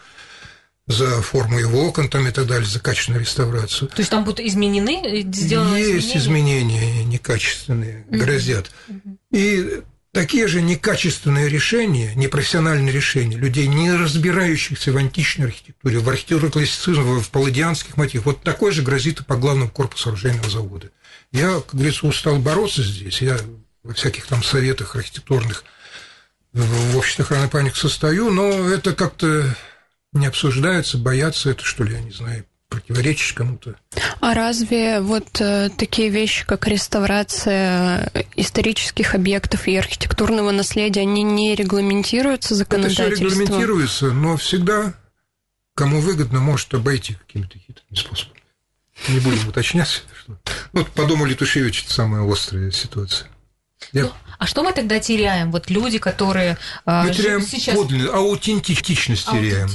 за 0.86 1.22
форму 1.22 1.58
его 1.58 1.86
окон 1.86 2.08
там 2.08 2.26
и 2.26 2.30
так 2.30 2.46
далее, 2.46 2.66
за 2.66 2.80
качественную 2.80 3.20
реставрацию. 3.20 3.88
То 3.88 4.00
есть 4.00 4.10
там 4.10 4.24
будут 4.24 4.40
изменены, 4.40 5.22
сделаны 5.32 5.76
Есть 5.76 6.16
изменения, 6.16 6.78
изменения 6.78 7.04
некачественные, 7.04 8.04
угу. 8.08 8.18
грозят. 8.18 8.70
Угу. 8.88 9.18
И 9.32 9.82
такие 10.12 10.48
же 10.48 10.62
некачественные 10.62 11.48
решения, 11.48 12.14
непрофессиональные 12.14 12.92
решения 12.92 13.36
людей, 13.36 13.66
не 13.66 13.92
разбирающихся 13.92 14.90
в 14.92 14.96
античной 14.96 15.46
архитектуре, 15.46 15.98
в 15.98 16.08
архитектуре 16.08 16.50
классицизма, 16.50 17.20
в 17.20 17.28
палладианских 17.30 17.96
мотивах, 17.96 18.26
вот 18.26 18.42
такой 18.42 18.72
же 18.72 18.82
грозит 18.82 19.20
и 19.20 19.24
по 19.24 19.36
главному 19.36 19.70
корпусу 19.70 20.08
оружейного 20.08 20.48
завода. 20.50 20.90
Я, 21.32 21.60
как 21.60 21.74
говорится, 21.74 22.06
устал 22.06 22.38
бороться 22.38 22.82
здесь, 22.82 23.22
я 23.22 23.38
во 23.82 23.94
всяких 23.94 24.26
там 24.26 24.42
советах 24.42 24.94
архитектурных 24.94 25.64
в 26.52 26.96
обществе 26.96 27.24
охраны 27.24 27.48
памятников 27.48 27.80
состою, 27.80 28.30
но 28.30 28.68
это 28.68 28.94
как-то 28.94 29.56
не 30.12 30.26
обсуждается, 30.26 30.98
боятся 30.98 31.50
это, 31.50 31.64
что 31.64 31.84
ли, 31.84 31.94
я 31.94 32.00
не 32.00 32.10
знаю, 32.10 32.44
противоречишь 32.68 33.32
кому-то. 33.32 33.76
А 34.20 34.34
разве 34.34 35.00
вот 35.00 35.40
э, 35.40 35.70
такие 35.76 36.10
вещи, 36.10 36.44
как 36.44 36.66
реставрация 36.66 38.12
исторических 38.36 39.14
объектов 39.14 39.66
и 39.66 39.76
архитектурного 39.76 40.50
наследия, 40.50 41.00
они 41.00 41.22
не 41.22 41.54
регламентируются 41.54 42.54
законодательством? 42.54 43.06
Это 43.06 43.16
все 43.16 43.24
регламентируется, 43.24 44.12
но 44.12 44.36
всегда 44.36 44.94
кому 45.74 46.00
выгодно, 46.00 46.40
может 46.40 46.72
обойти 46.74 47.14
какими-то 47.14 47.58
хитрыми 47.58 47.96
способами. 47.96 48.42
Не 49.08 49.20
будем 49.20 49.48
уточнять. 49.48 50.04
Что... 50.18 50.38
Вот 50.72 50.90
по 50.90 51.06
дому 51.06 51.24
Летушевича 51.24 51.84
это 51.84 51.94
самая 51.94 52.30
острая 52.30 52.70
ситуация. 52.70 53.28
Я... 53.92 54.04
Ну, 54.04 54.12
а 54.38 54.46
что 54.46 54.62
мы 54.62 54.72
тогда 54.72 54.98
теряем? 54.98 55.50
Вот 55.52 55.70
люди, 55.70 55.98
которые... 55.98 56.56
А, 56.84 57.04
мы 57.04 57.12
теряем 57.12 57.42
сейчас... 57.42 57.76
подлинность, 57.76 58.12
аутентичность 58.12 59.26
теряем. 59.26 59.68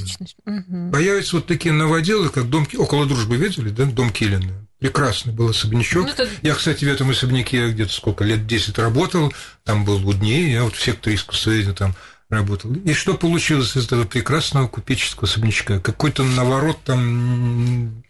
Угу. 0.46 0.92
Появятся 0.92 1.38
вот 1.38 1.46
такие 1.46 1.74
новоделы, 1.74 2.30
как 2.30 2.50
дом... 2.50 2.68
Около 2.78 3.06
дружбы 3.06 3.38
видели, 3.38 3.70
да? 3.70 3.86
Дом 3.86 4.10
Киллина. 4.12 4.68
Прекрасный 4.80 5.34
был 5.34 5.50
особнячок. 5.50 6.06
Ну, 6.06 6.10
это... 6.10 6.28
Я, 6.42 6.54
кстати, 6.54 6.86
в 6.86 6.88
этом 6.88 7.10
особняке 7.10 7.70
где-то 7.70 7.94
сколько, 7.94 8.24
лет 8.24 8.46
10 8.48 8.78
работал. 8.78 9.34
Там 9.64 9.86
был 9.86 9.98
Лудней, 9.98 10.52
я 10.52 10.64
вот 10.64 10.76
в 10.76 10.82
секторе 10.82 11.16
искусствоведения 11.16 11.74
там 11.74 11.96
работал. 12.30 12.74
И 12.74 12.94
что 12.94 13.14
получилось 13.14 13.76
из 13.76 13.86
этого 13.86 14.06
прекрасного 14.06 14.68
купеческого 14.68 15.28
особнячка? 15.28 15.80
Какой-то 15.80 16.24
наворот 16.24 16.84
там 16.84 18.04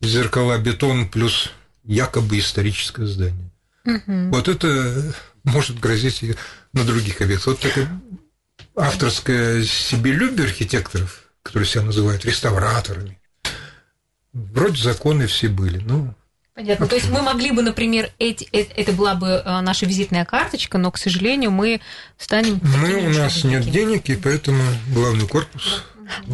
зеркала, 0.00 0.58
бетон 0.58 1.08
плюс 1.08 1.50
якобы 1.84 2.38
историческое 2.38 3.06
здание. 3.06 3.50
Угу. 3.84 4.30
Вот 4.30 4.48
это 4.48 5.14
может 5.44 5.78
грозить 5.78 6.22
и 6.22 6.34
на 6.72 6.84
других 6.84 7.20
объектах. 7.20 7.46
Вот 7.48 7.60
такая 7.60 8.00
авторское 8.76 9.62
себелюбие 9.62 10.46
архитекторов, 10.46 11.24
которые 11.42 11.68
себя 11.68 11.82
называют 11.82 12.24
реставраторами. 12.24 13.18
Вроде 14.32 14.82
законы 14.82 15.26
все 15.26 15.48
были, 15.48 15.78
ну, 15.78 16.14
Понятно. 16.54 16.86
То 16.86 16.94
есть 16.94 17.10
мы 17.10 17.20
могли 17.20 17.50
бы, 17.50 17.62
например, 17.62 18.10
эти, 18.20 18.48
э, 18.52 18.66
это 18.76 18.92
была 18.92 19.16
бы 19.16 19.26
э, 19.26 19.60
наша 19.60 19.86
визитная 19.86 20.24
карточка, 20.24 20.78
но, 20.78 20.92
к 20.92 20.98
сожалению, 20.98 21.50
мы 21.50 21.80
станем... 22.16 22.60
Мы, 22.62 23.08
у 23.08 23.10
нас 23.10 23.42
нет 23.42 23.68
денег, 23.68 24.08
и 24.08 24.14
поэтому 24.14 24.62
главный 24.94 25.26
корпус 25.26 25.82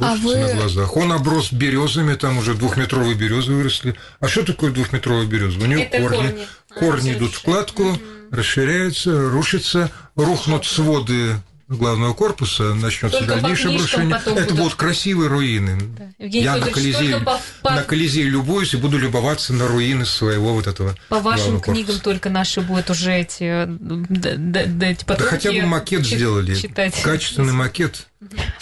а 0.00 0.16
вы... 0.16 0.36
на 0.36 0.54
глазах. 0.54 0.96
Он 0.96 1.12
оброс 1.12 1.52
березами, 1.52 2.14
там 2.14 2.38
уже 2.38 2.54
двухметровые 2.54 3.14
березы 3.14 3.52
выросли. 3.52 3.94
А 4.20 4.28
что 4.28 4.44
такое 4.44 4.70
двухметровая 4.70 5.26
береза? 5.26 5.58
У 5.58 5.66
нее 5.66 5.86
корни. 5.86 6.08
Корни, 6.08 6.46
корни 6.78 7.10
а, 7.10 7.12
идут 7.14 7.34
в 7.34 7.42
кладку, 7.42 7.82
угу. 7.84 8.00
расширяются, 8.30 9.30
рушатся, 9.30 9.90
рухнут 10.16 10.66
своды 10.66 11.36
главного 11.76 12.14
корпуса, 12.14 12.74
начнется 12.74 13.24
дальнейшее 13.24 13.76
обрушение. 13.76 14.16
Это 14.16 14.30
будут... 14.30 14.52
будут 14.52 14.74
красивые 14.74 15.28
руины. 15.28 15.78
Да. 15.96 16.26
Я 16.26 16.56
на 16.56 16.66
Колизее, 16.66 17.20
по, 17.20 17.40
на 17.70 17.82
Колизее 17.84 18.24
любуюсь 18.24 18.74
и 18.74 18.76
буду 18.76 18.98
любоваться 18.98 19.52
на 19.52 19.68
руины 19.68 20.04
своего 20.04 20.52
вот 20.52 20.66
этого 20.66 20.96
По 21.08 21.20
вашим 21.20 21.60
книгам 21.60 21.86
корпуса. 21.86 22.02
только 22.02 22.30
наши 22.30 22.60
будут 22.60 22.90
уже 22.90 23.12
эти, 23.12 23.66
да, 23.68 24.32
да, 24.36 24.62
да, 24.66 24.86
эти 24.88 25.04
да 25.06 25.16
хотя 25.16 25.52
бы 25.52 25.62
макет 25.62 26.04
сделали. 26.04 26.56
Читать. 26.56 27.00
Качественный 27.00 27.52
макет. 27.52 28.08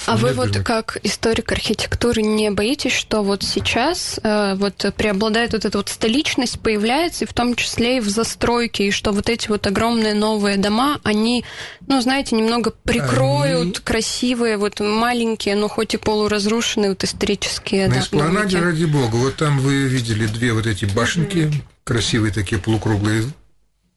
А 0.06 0.16
вы 0.16 0.34
вот 0.34 0.56
как 0.58 0.98
историк 1.02 1.50
архитектуры 1.50 2.22
не 2.22 2.50
боитесь, 2.50 2.92
что 2.92 3.22
вот 3.22 3.42
сейчас 3.42 4.20
э, 4.22 4.54
вот 4.54 4.86
преобладает 4.96 5.52
вот 5.52 5.64
эта 5.64 5.78
вот 5.78 5.88
столичность, 5.88 6.60
появляется, 6.60 7.24
и 7.24 7.28
в 7.28 7.32
том 7.32 7.56
числе 7.56 7.96
и 7.96 8.00
в 8.00 8.08
застройке, 8.08 8.86
и 8.86 8.90
что 8.92 9.10
вот 9.10 9.28
эти 9.28 9.48
вот 9.48 9.66
огромные 9.66 10.14
новые 10.14 10.58
дома, 10.58 11.00
они, 11.02 11.44
ну, 11.88 12.00
знаете, 12.00 12.36
немного 12.36 12.72
прикроют 12.84 13.62
они... 13.62 13.84
красивые, 13.84 14.58
вот 14.58 14.78
маленькие, 14.78 15.56
но 15.56 15.68
хоть 15.68 15.94
и 15.94 15.96
полуразрушенные 15.96 16.90
вот 16.90 17.02
исторические. 17.02 17.88
На 17.88 17.94
да, 17.94 18.00
эспланаде, 18.00 18.60
ради 18.60 18.84
бога, 18.84 19.16
вот 19.16 19.36
там 19.36 19.58
вы 19.58 19.88
видели 19.88 20.26
две 20.26 20.52
вот 20.52 20.68
эти 20.68 20.84
башенки, 20.84 21.38
mm-hmm. 21.38 21.62
красивые 21.82 22.32
такие 22.32 22.60
полукруглые, 22.60 23.24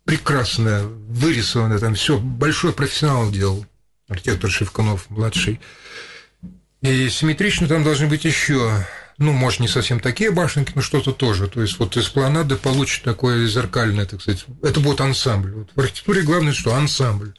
прекрасно 0.06 0.82
вырисованы, 1.08 1.78
там 1.78 1.93
все 1.93 2.17
большой 2.17 2.74
профессионал 2.74 3.30
делал 3.30 3.63
архитектор 4.12 4.50
Шевкунов 4.52 5.10
младший. 5.10 5.60
И 6.82 7.10
симметрично 7.10 7.67
там 7.67 7.84
должны 7.84 8.08
быть 8.08 8.26
еще, 8.26 8.86
ну, 9.17 9.32
может, 9.32 9.60
не 9.62 9.67
совсем 9.67 10.00
такие 10.00 10.32
башенки, 10.32 10.74
но 10.76 10.82
что-то 10.82 11.13
тоже. 11.13 11.47
То 11.47 11.62
есть 11.62 11.80
вот 11.80 11.95
эспланада 11.95 12.56
получит 12.58 13.04
такое 13.04 13.47
зеркальное, 13.47 14.06
так 14.06 14.21
сказать. 14.21 14.45
Это 14.62 14.80
будет 14.80 15.00
ансамбль. 15.00 15.52
Вот 15.52 15.69
в 15.74 15.80
архитектуре 15.80 16.24
главное, 16.24 16.54
что 16.54 16.74
ансамбль. 16.76 17.34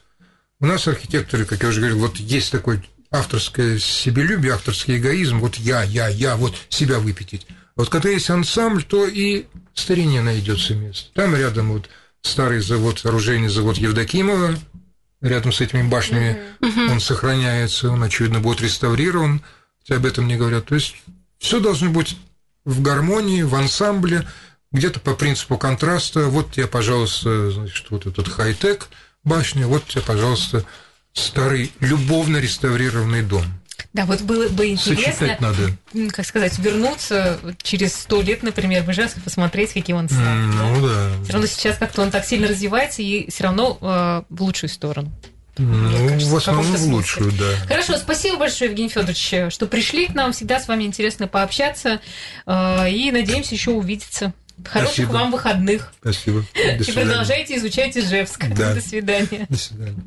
У 0.59 0.65
нас 0.65 0.87
архитекторы, 0.87 1.45
как 1.45 1.61
я 1.61 1.69
уже 1.69 1.81
говорил, 1.81 1.99
вот 1.99 2.17
есть 2.17 2.51
такой 2.51 2.81
авторское 3.11 3.77
себелюбие, 3.77 4.53
авторский 4.53 4.97
эгоизм, 4.97 5.39
вот 5.39 5.55
я, 5.57 5.83
я, 5.83 6.07
я, 6.07 6.35
вот 6.35 6.55
себя 6.69 6.99
выпятить. 6.99 7.45
Вот 7.75 7.89
когда 7.89 8.09
есть 8.09 8.29
ансамбль, 8.29 8.83
то 8.83 9.05
и 9.05 9.45
старине 9.73 10.21
найдется 10.21 10.73
место. 10.73 11.09
Там 11.13 11.35
рядом 11.35 11.73
вот 11.73 11.89
старый 12.21 12.61
завод, 12.61 13.05
оружейный 13.05 13.49
завод 13.49 13.77
Евдокимова, 13.77 14.55
рядом 15.23 15.51
с 15.51 15.61
этими 15.61 15.81
башнями, 15.81 16.39
mm-hmm. 16.59 16.91
он 16.91 16.99
сохраняется, 16.99 17.89
он, 17.89 18.03
очевидно, 18.03 18.39
будет 18.39 18.61
реставрирован, 18.61 19.41
хотя 19.79 19.95
об 19.95 20.05
этом 20.05 20.27
не 20.27 20.35
говорят. 20.35 20.65
То 20.65 20.75
есть 20.75 20.97
все 21.39 21.59
должно 21.59 21.89
быть 21.89 22.17
в 22.65 22.81
гармонии, 22.81 23.41
в 23.41 23.55
ансамбле, 23.55 24.27
где-то 24.71 24.99
по 24.99 25.15
принципу 25.15 25.57
контраста. 25.57 26.25
Вот 26.25 26.51
тебе, 26.51 26.67
пожалуйста, 26.67 27.51
значит, 27.51 27.85
вот 27.89 28.05
этот 28.05 28.27
хай-тек 28.27 28.89
башня, 29.23 29.65
вот 29.65 29.87
тебе, 29.87 30.01
пожалуйста, 30.01 30.65
старый 31.13 31.71
любовно 31.79 32.37
реставрированный 32.37 33.23
дом. 33.23 33.45
Да, 33.93 34.05
вот 34.05 34.21
было 34.21 34.49
бы 34.49 34.67
интересно, 34.69 35.37
надо. 35.39 36.09
как 36.11 36.25
сказать, 36.25 36.57
вернуться 36.57 37.39
через 37.61 37.93
сто 37.93 38.21
лет, 38.21 38.41
например, 38.41 38.83
в 38.83 38.91
Ижевск 38.91 39.17
и 39.17 39.19
посмотреть, 39.19 39.73
каким 39.73 39.97
он 39.97 40.09
стал. 40.09 40.19
Ну 40.19 40.87
да. 40.87 41.11
Все 41.23 41.33
равно 41.33 41.47
сейчас 41.47 41.77
как-то 41.77 42.01
он 42.01 42.09
так 42.09 42.25
сильно 42.25 42.47
развивается 42.47 43.03
и 43.03 43.29
все 43.29 43.43
равно 43.43 43.77
э, 43.79 44.23
в 44.29 44.41
лучшую 44.41 44.71
сторону. 44.71 45.11
Ну, 45.57 46.07
кажется, 46.09 46.31
в 46.31 46.35
основном 46.35 46.65
в 46.65 46.85
лучшую, 46.85 47.31
да. 47.33 47.45
Хорошо, 47.67 47.95
спасибо 47.97 48.37
большое, 48.37 48.71
Евгений 48.71 48.89
Федорович, 48.89 49.53
что 49.53 49.67
пришли 49.67 50.07
к 50.07 50.15
нам. 50.15 50.33
Всегда 50.33 50.59
с 50.59 50.67
вами 50.67 50.85
интересно 50.85 51.27
пообщаться. 51.27 52.01
Э, 52.47 52.89
и 52.89 53.11
надеемся 53.11 53.53
еще 53.53 53.71
увидеться. 53.71 54.33
Хороших 54.63 54.93
Спасибо. 54.93 55.11
вам 55.11 55.31
выходных. 55.31 55.93
Спасибо. 55.99 56.45
До 56.53 56.83
и 56.83 56.91
продолжайте 56.91 57.57
изучать 57.57 57.97
Ижевск. 57.97 58.47
Да. 58.49 58.73
До 58.73 58.81
свидания. 58.81 59.45
До 59.49 59.57
свидания. 59.57 59.95